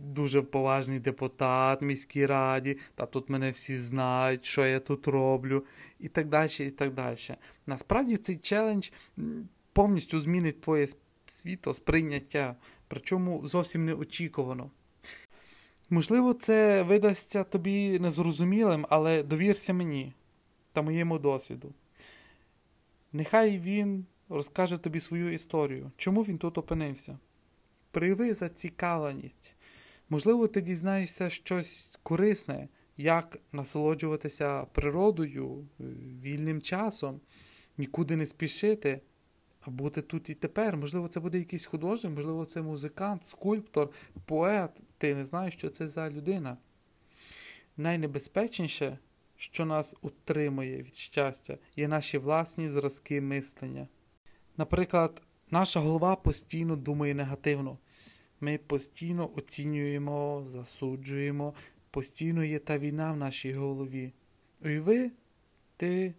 дуже 0.02 0.42
поважний 0.42 1.00
депутат 1.00 1.82
в 1.82 1.86
міській 1.86 2.26
раді, 2.26 2.78
та 2.96 3.06
тут 3.06 3.30
мене 3.30 3.52
всі 3.52 3.78
знають, 3.78 4.46
що 4.46 4.66
я 4.66 4.80
тут 4.80 5.08
роблю, 5.08 5.66
і 6.00 6.08
так 6.08 6.28
далі. 6.28 6.50
і 6.60 6.72
так 6.72 6.94
далі. 6.94 7.18
Насправді 7.68 8.18
цей 8.18 8.38
челендж 8.38 8.90
повністю 9.74 10.20
змінить 10.20 10.62
твоє 10.62 10.88
світосприйняття, 11.28 12.56
причому 12.88 13.48
зовсім 13.48 13.86
неочікувано. 13.86 14.70
Можливо, 15.90 16.34
це 16.34 16.82
видасться 16.82 17.44
тобі 17.44 18.00
незрозумілим, 18.00 18.86
але 18.90 19.24
довірся 19.24 19.74
мені 19.74 20.14
та 20.74 20.82
моєму 20.82 21.20
досвіду. 21.20 21.74
Нехай 23.14 23.60
він 23.60 24.06
розкаже 24.30 24.78
тобі 24.78 25.00
свою 25.00 25.34
історію, 25.34 25.92
чому 25.98 26.24
він 26.24 26.38
тут 26.38 26.58
опинився. 26.58 27.18
Прояви 27.92 28.34
зацікавленість. 28.34 29.54
Можливо, 30.10 30.48
ти 30.48 30.62
дізнаєшся 30.62 31.30
щось 31.30 32.00
корисне, 32.04 32.68
як 32.98 33.38
насолоджуватися 33.52 34.66
природою, 34.66 35.68
вільним 36.22 36.62
часом, 36.62 37.20
нікуди 37.78 38.16
не 38.16 38.26
спішити, 38.26 39.02
а 39.62 39.72
бути 39.72 40.02
тут 40.02 40.30
і 40.30 40.34
тепер. 40.34 40.78
Можливо, 40.78 41.08
це 41.08 41.20
буде 41.20 41.38
якийсь 41.38 41.66
художник, 41.66 42.14
можливо, 42.14 42.46
це 42.46 42.62
музикант, 42.62 43.26
скульптор, 43.26 43.90
поет. 44.26 44.72
Ти 44.98 45.16
не 45.16 45.26
знаєш, 45.26 45.54
що 45.54 45.70
це 45.70 45.88
за 45.88 46.10
людина. 46.10 46.58
Найнебезпечніше 47.78 48.98
що 49.44 49.66
нас 49.66 49.96
утримує 50.02 50.78
від 50.84 50.96
щастя, 50.96 51.58
є 51.76 51.88
наші 51.88 52.18
власні 52.18 52.70
зразки 52.70 53.22
мислення. 53.22 53.88
Наприклад, 54.58 55.22
наша 55.52 55.80
голова 55.80 56.16
постійно 56.16 56.76
думає 56.76 57.14
негативно. 57.14 57.78
Ми 58.42 58.58
постійно 58.58 59.30
оцінюємо, 59.36 60.46
засуджуємо, 60.48 61.54
постійно 61.92 62.44
є 62.44 62.60
та 62.60 62.78
війна 62.78 63.12
в 63.12 63.18
нашій 63.18 63.54
голові. 63.54 64.14
Уяви, 64.66 65.12
ти 65.78 66.14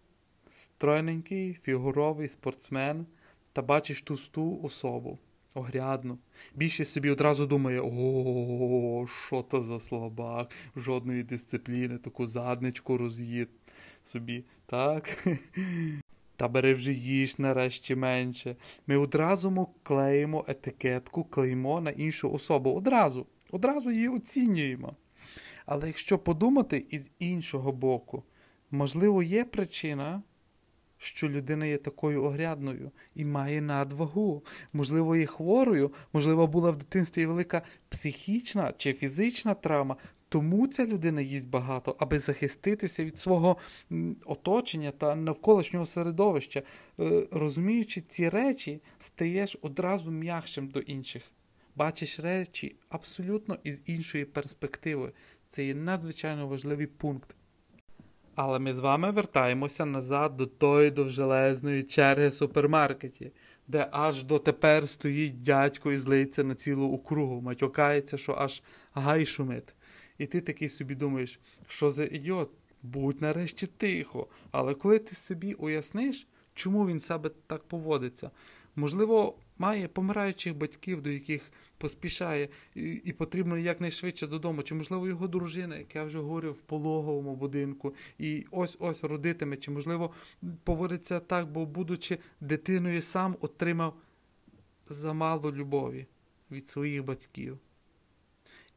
стройненький, 0.51 1.59
фігуровий 1.63 2.29
спортсмен 2.29 3.07
та 3.53 3.63
бачиш 3.63 4.03
тусту 4.03 4.61
особу 4.63 5.19
огрядну. 5.55 6.19
Більшість 6.55 6.93
собі 6.93 7.11
одразу 7.11 7.47
думає, 7.47 7.81
о, 7.85 9.07
що 9.27 9.43
то 9.43 9.63
за 9.63 9.81
слабак, 9.81 10.51
жодної 10.77 11.23
дисципліни, 11.23 11.99
таку 11.99 12.27
задничку 12.27 12.99
роз'їд 12.99 13.49
собі, 14.05 14.45
так? 14.67 15.27
Та 16.37 16.49
бери 16.49 16.75
вже 16.75 16.93
їж 16.93 17.39
нарешті 17.39 17.95
менше. 17.95 18.57
Ми 18.87 18.97
одразу 18.97 19.69
клеїмо 19.83 20.45
етикетку, 20.49 21.25
клеймо 21.25 21.81
на 21.81 21.91
іншу 21.91 22.33
особу. 22.33 22.75
Одразу, 22.75 23.27
одразу 23.51 23.91
її 23.91 24.09
оцінюємо. 24.09 24.97
Але 25.67 25.87
якщо 25.87 26.19
подумати 26.19 26.87
із 26.91 27.11
іншого 27.19 27.73
боку, 27.73 28.23
можливо, 28.71 29.23
є 29.23 29.45
причина 29.45 30.23
що 31.05 31.29
людина 31.29 31.67
є 31.67 31.79
такою 31.79 32.25
огрядною 32.25 32.91
і 33.15 33.25
має 33.25 33.61
надвагу. 33.61 34.45
Можливо, 34.73 35.17
є 35.17 35.27
хворою, 35.27 35.93
можливо, 36.13 36.47
була 36.47 36.71
в 36.71 36.77
дитинстві 36.77 37.27
велика 37.27 37.63
психічна 37.89 38.73
чи 38.77 38.93
фізична 38.93 39.55
травма. 39.55 39.97
Тому 40.29 40.67
ця 40.67 40.87
людина 40.87 41.21
їсть 41.21 41.49
багато, 41.49 41.97
аби 41.99 42.19
захиститися 42.19 43.05
від 43.05 43.19
свого 43.19 43.57
оточення 44.25 44.91
та 44.91 45.15
навколишнього 45.15 45.87
середовища. 45.87 46.63
Е, 47.01 47.27
розуміючи 47.31 48.01
ці 48.01 48.29
речі, 48.29 48.83
стаєш 48.99 49.57
одразу 49.63 50.11
м'якшим 50.11 50.69
до 50.69 50.81
інших. 50.81 51.23
Бачиш 51.77 52.21
речі 52.21 52.77
абсолютно 52.89 53.59
із 53.65 53.83
іншої 53.87 54.25
перспективи. 54.25 55.13
Це 55.49 55.65
є 55.65 55.75
надзвичайно 55.75 56.47
важливий 56.47 56.87
пункт. 56.87 57.35
Але 58.35 58.59
ми 58.59 58.75
з 58.75 58.79
вами 58.79 59.11
вертаємося 59.11 59.85
назад 59.85 60.37
до 60.37 60.47
тої 60.47 60.91
довжелезної 60.91 61.83
черги 61.83 62.33
супермаркеті, 62.33 63.33
де 63.69 63.89
аж 63.91 64.25
дотепер 64.25 64.89
стоїть 64.89 65.43
дядько 65.43 65.93
і 65.93 65.99
злиться 65.99 66.45
на 66.45 66.55
цілу 66.55 66.93
округу, 66.93 67.41
матюкається, 67.41 68.19
що 68.19 68.35
аж 68.39 68.63
гай 68.95 69.27
шумить. 69.27 69.75
І 70.19 70.27
ти 70.27 70.41
такий 70.41 70.69
собі 70.69 70.95
думаєш, 70.95 71.41
що 71.69 71.91
за 71.91 72.05
ідіот? 72.05 72.51
Будь 72.83 73.23
нарешті 73.23 73.67
тихо. 73.67 74.27
Але 74.51 74.75
коли 74.75 74.99
ти 74.99 75.15
собі 75.15 75.55
уясниш, 75.55 76.27
чому 76.55 76.87
він 76.87 77.01
себе 77.01 77.31
так 77.47 77.65
поводиться, 77.65 78.31
можливо, 78.77 79.39
має 79.59 79.89
помираючих 79.89 80.57
батьків, 80.57 81.03
до 81.03 81.11
яких 81.11 81.43
поспішає 81.85 82.49
і, 82.75 82.83
і 82.83 83.13
потрібно 83.13 83.59
якнайшвидше 83.59 84.27
додому. 84.27 84.63
Чи, 84.63 84.75
можливо, 84.75 85.09
його 85.09 85.29
дружина, 85.29 85.77
як 85.77 85.95
я 85.95 86.05
вже 86.05 86.19
говорив, 86.19 86.53
в 86.53 86.61
пологовому 86.61 87.37
будинку, 87.37 87.95
і 88.19 88.47
ось-ось 88.51 89.05
родитиме, 89.05 89.57
чи, 89.57 89.71
можливо, 89.71 90.11
поводиться 90.65 91.21
так, 91.21 91.53
бо, 91.53 91.67
будучи 91.67 92.19
дитиною, 92.41 93.03
сам 93.03 93.37
отримав 93.41 93.95
замало 94.89 95.53
любові 95.53 96.07
від 96.51 96.69
своїх 96.69 97.05
батьків. 97.05 97.59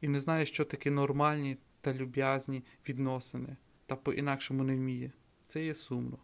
І 0.00 0.08
не 0.08 0.20
знає, 0.20 0.46
що 0.46 0.64
таке 0.64 0.90
нормальні 0.90 1.56
та 1.80 1.94
люб'язні 1.94 2.64
відносини, 2.88 3.56
та 3.86 3.96
по-інакшому 3.96 4.64
не 4.64 4.76
вміє. 4.76 5.12
Це 5.46 5.64
є 5.64 5.74
сумно. 5.74 6.18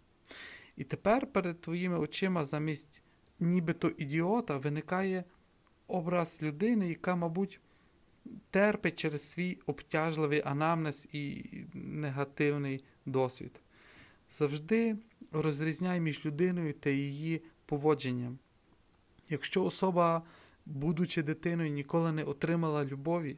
І 0.76 0.84
тепер 0.84 1.26
перед 1.32 1.60
твоїми 1.60 1.98
очима 1.98 2.44
замість 2.44 3.02
нібито 3.40 3.88
ідіота 3.88 4.56
виникає 4.56 5.24
образ 5.86 6.38
людини, 6.42 6.88
яка, 6.88 7.16
мабуть, 7.16 7.60
терпить 8.50 8.96
через 8.96 9.30
свій 9.30 9.58
обтяжливий 9.66 10.42
анамнез 10.44 11.08
і 11.12 11.44
негативний 11.74 12.84
досвід. 13.06 13.60
Завжди 14.30 14.96
розрізняй 15.32 16.00
між 16.00 16.24
людиною 16.26 16.72
та 16.72 16.90
її 16.90 17.42
поводженням. 17.66 18.38
Якщо 19.28 19.64
особа, 19.64 20.22
будучи 20.66 21.22
дитиною, 21.22 21.70
ніколи 21.70 22.12
не 22.12 22.24
отримала 22.24 22.84
любові, 22.84 23.36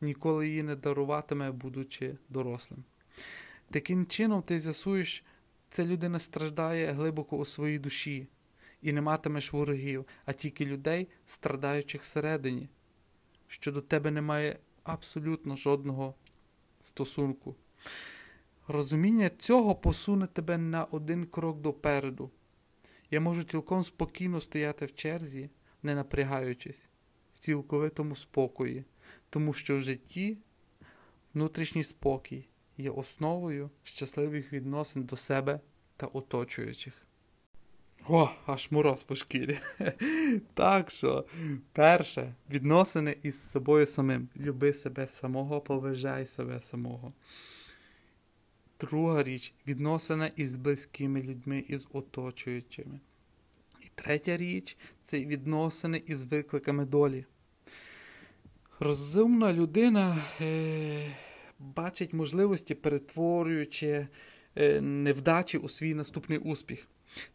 ніколи 0.00 0.48
її 0.48 0.62
не 0.62 0.76
даруватиме, 0.76 1.50
будучи 1.50 2.16
дорослим. 2.28 2.84
Таким 3.70 4.06
чином, 4.06 4.42
ти 4.42 4.58
з'ясуєш, 4.58 5.24
ця 5.70 5.84
людина 5.84 6.18
страждає 6.18 6.92
глибоко 6.92 7.36
у 7.36 7.44
своїй 7.44 7.78
душі 7.78 8.26
і 8.86 8.92
не 8.92 9.00
матимеш 9.00 9.52
ворогів, 9.52 10.06
а 10.24 10.32
тільки 10.32 10.66
людей, 10.66 11.08
страдаючих 11.26 12.02
всередині, 12.02 12.68
що 13.48 13.72
до 13.72 13.80
тебе 13.80 14.10
немає 14.10 14.58
абсолютно 14.84 15.56
жодного 15.56 16.14
стосунку. 16.80 17.56
Розуміння 18.68 19.30
цього 19.38 19.74
посуне 19.74 20.26
тебе 20.26 20.58
на 20.58 20.84
один 20.84 21.26
крок 21.26 21.60
допереду. 21.60 22.30
Я 23.10 23.20
можу 23.20 23.42
цілком 23.42 23.84
спокійно 23.84 24.40
стояти 24.40 24.86
в 24.86 24.94
черзі, 24.94 25.50
не 25.82 25.94
напрягаючись, 25.94 26.88
в 27.34 27.38
цілковитому 27.38 28.16
спокої, 28.16 28.84
тому 29.30 29.52
що 29.52 29.76
в 29.76 29.80
житті 29.80 30.38
внутрішній 31.34 31.84
спокій 31.84 32.48
є 32.76 32.90
основою 32.90 33.70
щасливих 33.82 34.52
відносин 34.52 35.04
до 35.04 35.16
себе 35.16 35.60
та 35.96 36.06
оточуючих. 36.06 37.05
О, 38.08 38.28
аж 38.46 38.70
мороз 38.70 39.02
по 39.02 39.14
шкірі. 39.14 39.58
Так 40.54 40.90
що, 40.90 41.24
перше, 41.72 42.34
відносини 42.50 43.16
із 43.22 43.50
собою 43.50 43.86
самим. 43.86 44.28
Люби 44.36 44.72
себе 44.72 45.06
самого, 45.06 45.60
поважай 45.60 46.26
себе 46.26 46.60
самого. 46.60 47.12
Друга 48.80 49.22
річ 49.22 49.54
відносини 49.66 50.32
із 50.36 50.56
близькими 50.56 51.22
людьми, 51.22 51.64
із 51.68 51.88
оточуючими. 51.92 53.00
І 53.80 53.86
третя 53.94 54.36
річ 54.36 54.76
це 55.02 55.20
відносини 55.24 56.02
із 56.06 56.22
викликами 56.22 56.84
долі. 56.84 57.24
Розумна 58.80 59.52
людина 59.52 60.24
е, 60.40 61.16
бачить 61.58 62.12
можливості, 62.12 62.74
перетворюючи 62.74 64.06
е, 64.56 64.80
невдачі 64.80 65.58
у 65.58 65.68
свій 65.68 65.94
наступний 65.94 66.38
успіх 66.38 66.88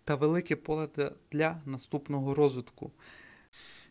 та 0.04 0.16
велике 0.16 0.56
поле 0.56 0.90
для 1.32 1.62
наступного 1.66 2.36
розвитку. 2.36 2.92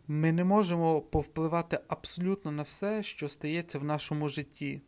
Ми 0.08 0.32
не 0.32 0.44
можемо 0.44 1.00
повпливати 1.00 1.80
абсолютно 1.88 2.50
на 2.52 2.62
все, 2.62 3.02
що 3.02 3.28
стається 3.28 3.78
в 3.78 3.84
нашому 3.84 4.28
житті, 4.28 4.80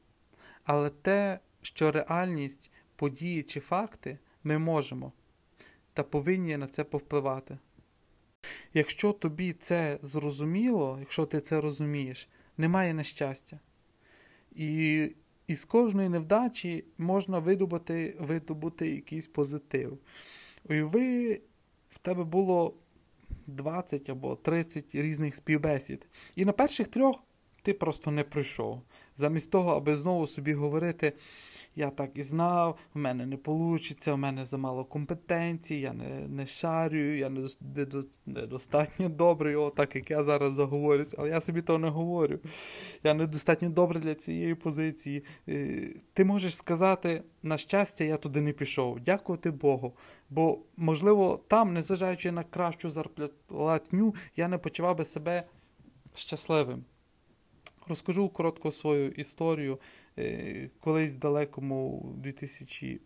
але 0.65 0.91
те, 0.91 1.39
що 1.63 1.93
реальність 1.93 2.71
події 2.97 3.43
чи 3.43 3.61
факти 3.61 4.19
ми 4.45 4.59
можемо 4.59 5.13
та 5.95 6.03
повинні 6.03 6.57
на 6.57 6.67
це 6.67 6.85
повпливати. 6.85 7.59
Якщо 8.75 9.13
тобі 9.13 9.53
це 9.53 9.99
зрозуміло, 10.03 10.97
якщо 11.01 11.27
ти 11.27 11.41
це 11.41 11.61
розумієш, 11.61 12.29
немає 12.57 12.95
нещастя. 12.95 13.61
І 14.55 15.09
із 15.47 15.65
кожної 15.65 16.09
невдачі 16.09 16.85
можна 16.99 17.39
видобути, 17.39 18.17
видобути 18.21 18.89
якийсь 18.95 19.27
позитив. 19.27 19.99
Уяви, 20.71 21.41
в 21.91 21.99
тебе 21.99 22.25
було 22.25 22.75
20 23.47 24.11
або 24.11 24.37
30 24.37 24.95
різних 24.95 25.37
співбесід. 25.37 26.07
І 26.37 26.45
на 26.45 26.53
перших 26.53 26.89
трьох 26.89 27.17
ти 27.63 27.75
просто 27.75 28.11
не 28.11 28.25
прийшов. 28.25 28.83
Замість 29.17 29.51
того, 29.51 29.71
аби 29.71 29.97
знову 29.97 30.27
собі 30.27 30.55
говорити, 30.55 31.13
я 31.77 31.91
так 31.91 32.11
і 32.15 32.23
знав, 32.23 32.79
в 32.95 32.99
мене 32.99 33.27
не 33.27 33.39
вийде, 33.47 34.13
в 34.13 34.19
мене 34.19 34.45
замало 34.45 34.85
компетенцій, 34.85 35.75
я 35.75 35.93
не 35.93 36.29
не 36.29 36.47
шарю, 36.47 37.17
я 37.17 37.31
недостатньо 38.27 39.09
добрий, 39.09 39.57
о, 39.57 39.71
так 39.71 39.97
як 39.97 40.11
я 40.11 40.23
зараз 40.23 40.55
заговорюсь, 40.55 41.15
але 41.19 41.29
я 41.29 41.41
собі 41.41 41.63
то 41.63 41.79
не 41.79 41.89
говорю. 41.89 42.39
Я 43.05 43.15
недостатньо 43.15 43.71
добрий 43.71 44.03
для 44.03 44.15
цієї 44.15 44.55
позиції. 44.55 45.25
Е, 45.49 45.95
ти 46.13 46.25
можеш 46.25 46.57
сказати, 46.57 47.23
на 47.43 47.59
щастя, 47.59 48.05
я 48.05 48.17
туди 48.17 48.41
не 48.41 48.53
пішов. 48.53 49.01
Дякувати 49.01 49.51
Богу. 49.51 49.97
Бо, 50.31 50.59
можливо, 50.77 51.41
там, 51.49 51.73
незважаючи 51.73 52.33
на 52.33 52.45
кращу 52.45 52.91
зарплатню, 52.91 54.15
я 54.37 54.49
не 54.49 54.59
почував 54.59 54.97
би 54.97 55.05
себе 55.05 55.43
щасливим. 56.15 56.85
Розкажу 57.89 58.29
коротко 58.29 58.73
свою 58.73 59.11
історію. 59.11 59.79
Е, 60.19 60.71
колись 60.81 61.13
в 61.13 61.19
далекому 61.19 62.07
2000, 62.17 63.01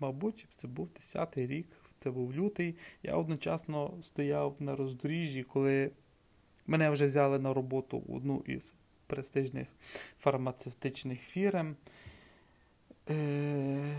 мабуть, 0.00 0.46
це 0.56 0.68
був 0.68 0.88
10-й 1.00 1.46
рік, 1.46 1.66
це 1.98 2.10
був 2.10 2.34
лютий. 2.34 2.76
Я 3.02 3.16
одночасно 3.16 3.94
стояв 4.02 4.56
на 4.58 4.76
роздоріжжі, 4.76 5.42
коли 5.42 5.90
мене 6.66 6.90
вже 6.90 7.04
взяли 7.04 7.38
на 7.38 7.54
роботу 7.54 7.98
в 7.98 8.14
одну 8.14 8.42
із 8.46 8.74
престижних 9.06 9.68
фармацевтичних 10.20 11.20
фірм, 11.20 11.76
е, 13.10 13.96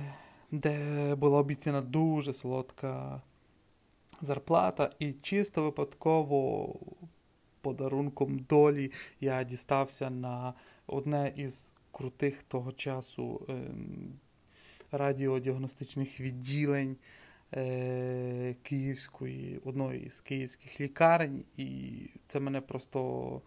де 0.52 1.16
була 1.16 1.40
обіцяна 1.40 1.82
дуже 1.82 2.34
солодка 2.34 3.22
зарплата, 4.22 4.90
і 5.00 5.12
чисто 5.12 5.64
випадково 5.64 6.76
подарунком 7.62 8.40
долі 8.50 8.92
я 9.22 9.44
дістався 9.44 10.10
на 10.10 10.54
одне 10.88 11.34
із 11.36 11.72
крутих 11.94 12.44
того 12.44 12.72
часу 12.72 13.46
е, 13.50 13.54
радіодіагностичних 14.92 16.20
відділень 16.20 16.98
е, 17.54 18.56
Київської, 18.64 19.60
одної 19.66 20.10
з 20.10 20.22
київських 20.22 20.82
лікарень, 20.82 21.44
і 21.58 21.92
це 22.28 22.40
мене 22.40 22.62
просто 22.62 23.42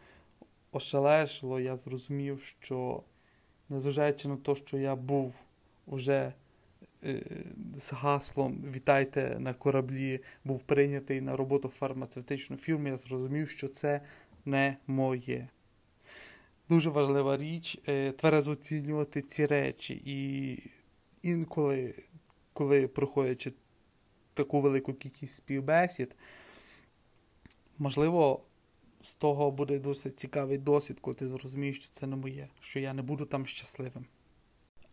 ошелешило. 0.72 1.60
Я 1.60 1.76
зрозумів, 1.76 2.42
що 2.42 3.02
незважаючи 3.68 4.28
на 4.28 4.36
те, 4.36 4.54
що 4.54 4.78
я 4.78 4.96
був 4.96 5.34
вже 5.86 6.32
е, 7.04 7.22
з 7.76 7.92
гаслом 7.92 8.64
Вітайте 8.74 9.36
на 9.38 9.54
кораблі, 9.54 10.20
був 10.44 10.62
прийнятий 10.62 11.20
на 11.20 11.36
роботу 11.36 11.68
в 11.68 11.70
фармацевтичну 11.70 12.56
фірму, 12.56 12.88
я 12.88 12.96
зрозумів, 12.96 13.50
що 13.50 13.68
це 13.68 14.00
не 14.44 14.76
моє. 14.86 15.48
Дуже 16.68 16.90
важлива 16.90 17.36
річ 17.36 17.78
е, 17.88 18.12
тверезо 18.12 18.50
оцінювати 18.50 19.22
ці 19.22 19.46
речі. 19.46 20.02
І 20.04 20.58
інколи, 21.22 21.94
коли 22.52 22.88
проходячи 22.88 23.52
таку 24.34 24.60
велику 24.60 24.94
кількість 24.94 25.34
співбесід, 25.34 26.16
можливо, 27.78 28.40
з 29.02 29.14
того 29.14 29.50
буде 29.50 29.78
досить 29.78 30.18
цікавий 30.18 30.58
досвід, 30.58 30.98
коли 31.00 31.14
ти 31.14 31.28
зрозумієш, 31.28 31.76
що 31.76 31.92
це 31.92 32.06
не 32.06 32.16
моє, 32.16 32.48
що 32.60 32.80
я 32.80 32.92
не 32.92 33.02
буду 33.02 33.24
там 33.26 33.46
щасливим. 33.46 34.06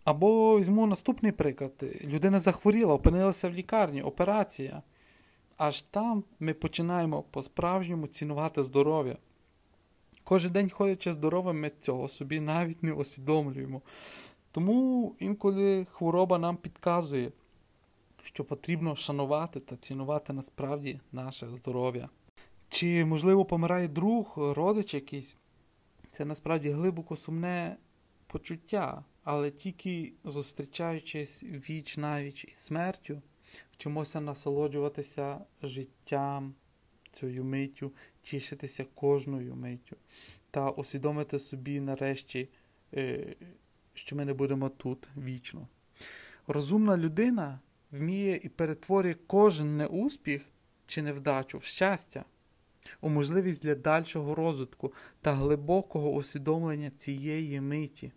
Або 0.04 0.60
візьму 0.60 0.88
наступний 0.88 1.32
приклад: 1.32 1.72
людина 2.04 2.40
захворіла, 2.40 2.94
опинилася 2.94 3.50
в 3.50 3.54
лікарні, 3.54 4.02
операція. 4.02 4.82
Аж 5.58 5.82
там 5.82 6.24
ми 6.40 6.54
починаємо 6.54 7.24
по-справжньому 7.24 8.08
цінувати 8.08 8.64
здоров'я. 8.64 9.18
Кожен 10.24 10.52
день 10.52 10.70
ходячи 10.70 11.14
здоровим, 11.14 11.60
ми 11.60 11.72
цього 11.82 12.08
собі 12.08 12.40
навіть 12.40 12.84
не 12.84 12.94
усвідомлюємо. 12.94 13.82
Тому 14.52 15.16
інколи 15.20 15.88
хвороба 15.92 16.38
нам 16.38 16.58
підказує, 16.58 17.32
що 18.24 18.46
потрібно 18.46 18.96
шанувати 18.96 19.60
та 19.60 19.76
цінувати 19.76 20.34
насправді 20.34 21.00
наше 21.12 21.48
здоров'я. 21.50 22.10
Чи, 22.70 23.06
можливо, 23.06 23.46
помирає 23.46 23.88
друг, 23.88 24.34
родич 24.38 24.94
якийсь? 24.94 25.36
Це 26.12 26.26
насправді 26.26 26.70
глибоко 26.70 27.16
сумне 27.16 27.78
почуття, 28.28 29.04
але 29.24 29.52
тільки 29.52 30.14
зустрічаючись 30.24 31.44
віч 31.44 31.98
навіч 31.98 32.46
із 32.46 32.58
смертю, 32.58 33.22
вчимося 33.72 34.22
насолоджуватися 34.22 35.40
життям, 35.64 36.54
цією 37.12 37.44
миттю, 37.44 37.92
тішитися 38.24 38.86
кожною 38.96 39.56
миттю 39.56 39.96
та 40.52 40.70
усвідомити 40.70 41.40
собі 41.40 41.80
нарешті, 41.80 42.50
е, 42.94 43.36
що 43.94 44.16
ми 44.16 44.26
не 44.26 44.34
будемо 44.34 44.70
тут 44.70 45.08
вічно. 45.18 45.68
Розумна 46.48 46.98
людина 46.98 47.60
вміє 47.92 48.40
і 48.44 48.50
перетворює 48.50 49.16
кожен 49.28 49.78
неуспіх 49.78 50.42
чи 50.88 51.02
невдачу 51.02 51.58
в 51.58 51.64
щастя, 51.64 52.26
у 53.02 53.10
можливість 53.10 53.64
для 53.64 53.76
дальшого 53.76 54.36
розвитку 54.36 54.94
та 55.22 55.34
глибокого 55.34 56.12
усвідомлення 56.12 56.92
цієї 56.98 57.62
миті. 57.62 58.12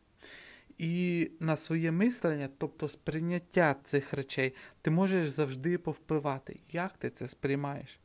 І 0.79 1.31
на 1.41 1.57
своє 1.57 1.93
мислення, 1.93 2.49
тобто 2.59 2.89
сприйняття 2.89 3.77
цих 3.85 4.13
речей, 4.13 4.55
ти 4.83 4.91
можеш 4.91 5.31
завжди 5.31 5.79
повпливати, 5.79 6.61
як 6.73 6.99
ти 6.99 7.11
це 7.11 7.29
сприймаєш. 7.29 8.01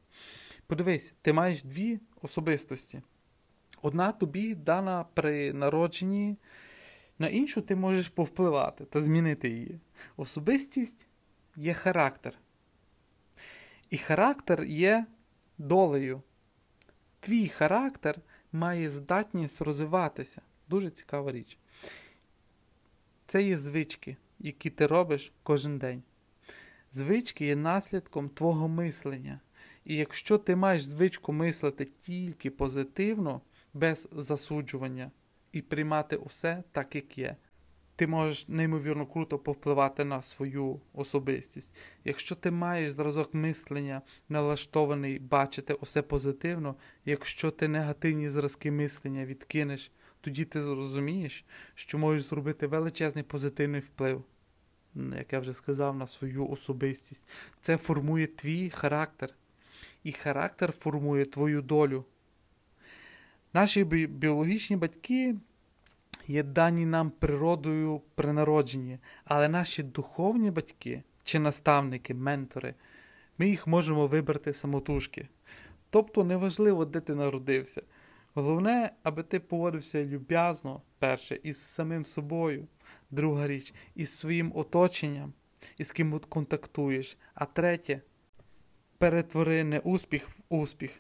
Подивись, 0.72 1.14
ти 1.22 1.34
маєш 1.34 1.64
дві 1.64 2.00
особистості. 2.22 3.02
Одна 3.82 4.12
тобі 4.12 4.56
дана 4.56 5.06
при 5.14 5.54
народженні, 5.54 6.38
на 7.20 7.28
іншу 7.28 7.62
ти 7.62 7.76
можеш 7.76 8.10
повпливати 8.10 8.86
та 8.86 9.02
змінити 9.02 9.50
її. 9.50 9.80
Особистість 10.18 11.08
є 11.56 11.74
характер. 11.74 12.34
І 13.90 13.98
характер 13.98 14.64
є 14.64 15.06
долею. 15.58 16.22
Твій 17.20 17.48
характер 17.48 18.20
має 18.52 18.90
здатність 18.90 19.62
розвиватися. 19.62 20.42
Дуже 20.68 20.90
цікава 20.90 21.32
річ. 21.32 21.58
Це 23.28 23.44
є 23.44 23.58
звички, 23.58 24.18
які 24.40 24.70
ти 24.70 24.88
робиш 24.88 25.32
кожен 25.44 25.78
день. 25.78 26.04
Звички 26.92 27.46
є 27.46 27.56
наслідком 27.56 28.30
твого 28.30 28.68
мислення. 28.68 29.40
І 29.86 29.96
якщо 29.96 30.38
ти 30.38 30.56
маєш 30.56 30.86
звичку 30.86 31.34
мислити 31.34 31.86
тільки 31.86 32.50
позитивно, 32.50 33.42
без 33.74 34.10
засуджування 34.12 35.12
і 35.52 35.62
приймати 35.62 36.16
усе 36.16 36.64
так, 36.72 36.96
як 36.96 37.18
є, 37.18 37.36
ти 37.96 38.08
можеш 38.08 38.48
неймовірно 38.48 39.06
круто 39.06 39.40
повпливати 39.40 40.06
на 40.06 40.22
свою 40.22 40.82
особистість. 40.94 41.76
Якщо 42.06 42.36
ти 42.36 42.52
маєш 42.52 42.92
зразок 42.92 43.34
мислення, 43.34 44.02
налаштований 44.30 45.20
бачити 45.20 45.74
усе 45.74 46.02
позитивно, 46.02 46.76
якщо 47.06 47.52
ти 47.52 47.68
негативні 47.68 48.30
зразки 48.30 48.72
мислення 48.72 49.26
відкинеш, 49.26 49.92
тоді 50.22 50.46
ти 50.46 50.62
зрозумієш, 50.62 51.46
що 51.76 51.98
можеш 51.98 52.24
зробити 52.24 52.68
величезний 52.68 53.24
позитивний 53.24 53.82
вплив. 53.82 54.24
Як 54.96 55.34
я 55.34 55.40
вже 55.40 55.54
сказав, 55.54 55.96
на 55.96 56.08
свою 56.08 56.48
особистість. 56.48 57.28
Це 57.62 57.78
формує 57.78 58.28
твій 58.28 58.70
характер 58.70 59.34
і 60.04 60.12
характер 60.12 60.72
формує 60.72 61.26
твою 61.26 61.62
долю. 61.62 62.06
Наші 63.54 63.84
біологічні 63.84 64.76
батьки 64.76 65.36
є 66.28 66.44
дані 66.44 66.86
нам 66.86 67.10
природою 67.10 68.02
при 68.16 68.34
народженні, 68.34 69.00
але 69.26 69.50
наші 69.50 69.84
духовні 69.84 70.52
батьки 70.52 71.04
чи 71.24 71.40
наставники, 71.40 72.14
ментори, 72.14 72.76
ми 73.38 73.50
їх 73.50 73.68
можемо 73.68 74.08
вибрати 74.08 74.54
самотужки. 74.54 75.28
Тобто 75.90 76.24
неважливо, 76.24 76.86
де 76.86 77.00
ти 77.00 77.16
народився. 77.16 77.82
Головне, 78.34 78.92
аби 79.04 79.24
ти 79.24 79.40
поводився 79.40 80.06
люб'язно, 80.06 80.82
перше, 81.00 81.40
із 81.44 81.62
самим 81.62 82.06
собою, 82.06 82.68
друга 83.12 83.48
річ, 83.48 83.74
із 83.96 84.18
своїм 84.18 84.52
оточенням, 84.56 85.34
із 85.78 85.92
ким 85.92 86.20
контактуєш. 86.30 87.18
А 87.34 87.46
третє, 87.46 88.02
перетвори 89.02 89.64
не 89.64 89.80
успіх 89.80 90.30
в 90.30 90.42
успіх. 90.50 90.92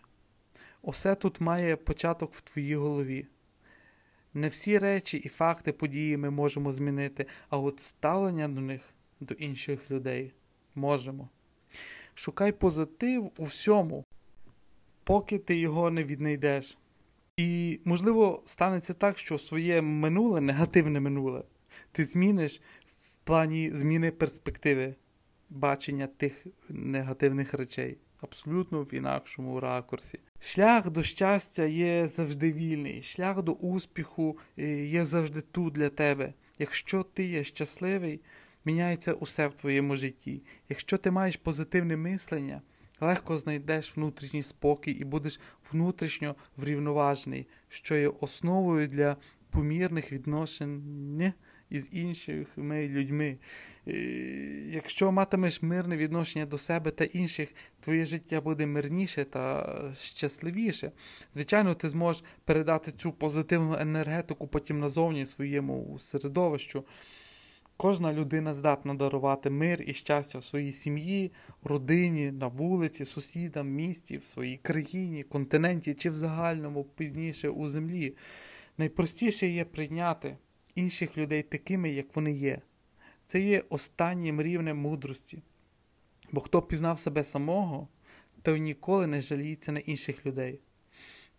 Усе 0.82 1.16
тут 1.16 1.42
має 1.42 1.76
початок 1.76 2.34
в 2.34 2.42
твоїй 2.42 2.76
голові. 2.76 3.28
Не 4.34 4.48
всі 4.48 4.78
речі 4.78 5.18
і 5.18 5.30
факти 5.30 5.72
події 5.72 6.18
ми 6.18 6.30
можемо 6.30 6.72
змінити, 6.72 7.26
а 7.50 7.58
от 7.58 7.80
ставлення 7.80 8.48
до 8.48 8.62
них 8.62 8.82
до 9.20 9.34
інших 9.34 9.92
людей. 9.92 10.34
Можемо. 10.76 11.30
Шукай 12.16 12.52
позитив 12.52 13.32
у 13.38 13.44
всьому, 13.44 14.06
поки 15.04 15.40
ти 15.40 15.56
його 15.56 15.92
не 15.92 16.04
віднайдеш. 16.04 16.78
І, 17.38 17.80
можливо, 17.86 18.42
станеться 18.46 18.94
так, 18.94 19.18
що 19.18 19.40
своє 19.40 19.82
минуле, 19.82 20.42
негативне 20.42 21.00
минуле, 21.00 21.44
ти 21.92 22.06
зміниш 22.06 22.62
в 22.86 23.14
плані 23.24 23.72
зміни 23.74 24.12
перспективи, 24.12 24.96
бачення 25.52 26.08
тих 26.08 26.46
негативних 26.70 27.54
речей, 27.54 27.98
абсолютно 28.22 28.84
в 28.84 28.94
інакшому 28.94 29.60
ракурсі. 29.60 30.20
Шлях 30.40 30.90
до 30.90 31.04
щастя 31.04 31.66
є 31.66 32.08
завжди 32.08 32.54
вільний, 32.54 33.04
шлях 33.04 33.44
до 33.44 33.52
успіху 33.52 34.38
е, 34.58 34.86
є 34.86 35.06
завжди 35.06 35.42
тут 35.42 35.74
для 35.74 35.90
тебе. 35.90 36.34
Якщо 36.60 37.04
ти 37.04 37.24
є 37.24 37.44
щасливий, 37.44 38.22
міняється 38.66 39.14
усе 39.14 39.48
в 39.48 39.54
твоєму 39.54 39.96
житті. 39.96 40.44
Якщо 40.70 40.98
ти 40.98 41.12
маєш 41.12 41.38
позитивне 41.38 41.98
мислення, 41.98 42.62
легко 43.00 43.38
знайдеш 43.38 43.98
внутрішній 43.98 44.44
спокій 44.44 44.92
і 44.92 45.04
будеш 45.04 45.40
внутрішньо 45.72 46.36
врівноважений, 46.58 47.48
що 47.70 47.96
є 47.96 48.08
основою 48.08 48.88
для 48.88 49.18
помірних 49.50 50.12
відношень 50.12 50.82
із 51.72 51.90
іншими 51.92 52.88
людьми. 52.88 53.38
Е, 53.88 53.94
якщо 54.70 55.12
матимеш 55.12 55.62
мирне 55.62 55.98
відношення 55.98 56.46
до 56.46 56.58
себе 56.58 56.92
та 56.92 57.04
інших, 57.04 57.50
твоє 57.80 58.06
життя 58.06 58.42
буде 58.42 58.66
мирніше 58.66 59.26
та 59.26 59.96
щасливіше. 60.02 60.92
Звичайно, 61.34 61.74
ти 61.74 61.90
зможеш 61.90 62.24
передати 62.46 62.92
цю 62.92 63.12
позитивну 63.12 63.76
енергетику 63.80 64.48
потім 64.48 64.80
назовні 64.80 65.26
своєму 65.26 66.00
середовищу. 66.00 66.84
Кожна 67.78 68.14
людина 68.14 68.56
здатна 68.56 68.94
дарувати 68.94 69.50
мир 69.50 69.84
і 69.88 69.94
щастя 69.94 70.40
в 70.40 70.44
своїй 70.44 70.72
сім'ї, 70.72 71.32
родині, 71.64 72.32
на 72.32 72.48
вулиці, 72.48 73.06
сусідам, 73.06 73.70
місті, 73.70 74.18
в 74.18 74.28
своїй 74.28 74.58
країні, 74.58 75.24
континенті 75.24 75.94
чи 75.94 76.10
в 76.10 76.14
загальному 76.14 76.84
пізніше 76.84 77.50
у 77.50 77.68
землі. 77.68 78.16
Найпростіше 78.78 79.48
є 79.48 79.66
прийняти 79.66 80.38
інших 80.76 81.18
людей 81.18 81.44
такими, 81.44 81.90
як 81.90 82.16
вони 82.16 82.32
є. 82.32 82.62
Це 83.26 83.40
є 83.40 83.64
останнім 83.70 84.42
рівнем 84.42 84.78
мудрості. 84.78 85.44
Бо 86.32 86.42
хто 86.42 86.62
пізнав 86.62 87.00
себе 87.00 87.24
самого, 87.24 87.88
той 88.42 88.60
ніколи 88.60 89.08
не 89.08 89.22
жаліється 89.22 89.72
на 89.72 89.80
інших 89.80 90.26
людей. 90.26 90.60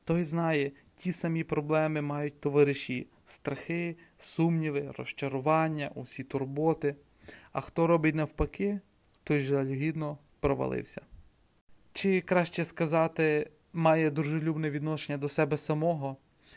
Той 0.05 0.25
знає, 0.25 0.73
ті 0.97 1.13
самі 1.13 1.45
проблеми 1.45 2.01
мають 2.01 2.41
товариші, 2.41 3.07
страхи, 3.27 3.97
сумніви, 4.19 4.95
розчарування, 4.99 5.91
усі 5.95 6.25
турботи. 6.25 6.97
А 7.53 7.61
хто 7.61 7.87
робить 7.87 8.15
навпаки, 8.15 8.81
той 9.25 9.41
жалюгідно 9.41 10.19
провалився. 10.41 11.01
Чи 11.93 12.21
краще 12.21 12.65
сказати, 12.65 13.51
має 13.73 14.11
дружелюбне 14.11 14.71
відношення 14.71 15.19
до 15.19 15.29
себе 15.29 15.59
самого, 15.59 16.17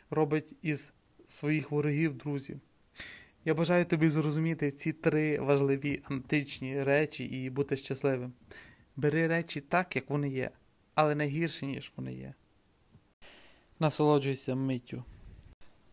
робить 0.10 0.54
із 0.62 0.94
своїх 1.28 1.72
ворогів 1.72 2.18
друзів. 2.18 2.60
Я 3.48 3.54
бажаю 3.54 3.86
тобі 3.86 4.10
зрозуміти 4.10 4.72
ці 4.72 4.94
три 4.94 5.40
важливі 5.40 6.02
античні 6.04 6.84
речі 6.84 7.26
і 7.26 7.50
бути 7.50 7.78
щасливим. 7.78 8.34
Бери 8.96 9.28
речі 9.28 9.62
так, 9.62 9.96
як 9.96 10.10
вони 10.10 10.30
є, 10.30 10.50
але 10.96 11.16
не 11.16 11.28
гірше, 11.28 11.66
ніж 11.66 11.92
вони 11.96 12.14
є. 12.14 12.34
Насолоджуйся 13.80 14.56
миттю. 14.56 15.04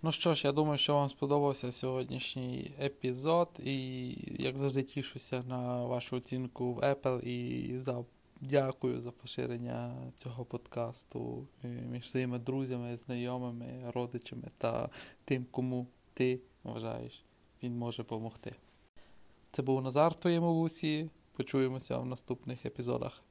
Ну 0.03 0.13
що 0.13 0.35
ж, 0.35 0.47
я 0.47 0.53
думаю, 0.53 0.79
що 0.79 0.95
вам 0.95 1.09
сподобався 1.09 1.73
сьогоднішній 1.73 2.75
епізод, 2.81 3.49
і 3.65 4.09
як 4.43 4.59
завжди 4.59 4.83
тішуся 4.83 5.43
на 5.43 5.85
вашу 5.85 6.17
оцінку 6.17 6.75
в 6.75 6.79
Apple 6.79 7.21
і 7.21 7.79
за 7.79 8.05
дякую 8.41 9.01
за 9.01 9.11
поширення 9.11 9.95
цього 10.17 10.45
подкасту 10.45 11.47
е, 11.65 11.69
між 11.69 12.11
своїми 12.11 12.39
друзями, 12.39 12.97
знайомими, 12.97 13.91
родичами 13.95 14.49
та 14.59 14.89
тим, 15.25 15.47
кому 15.51 15.87
ти 16.15 16.41
вважаєш, 16.65 17.25
він 17.63 17.79
може 17.79 18.03
допомогти. 18.03 18.55
Це 19.51 19.63
був 19.63 19.83
Назар 19.83 20.13
в 20.13 20.17
твоєму 20.17 20.55
вусі. 20.55 21.11
Почуємося 21.33 21.99
в 21.99 22.07
наступних 22.07 22.67
епізодах. 22.67 23.23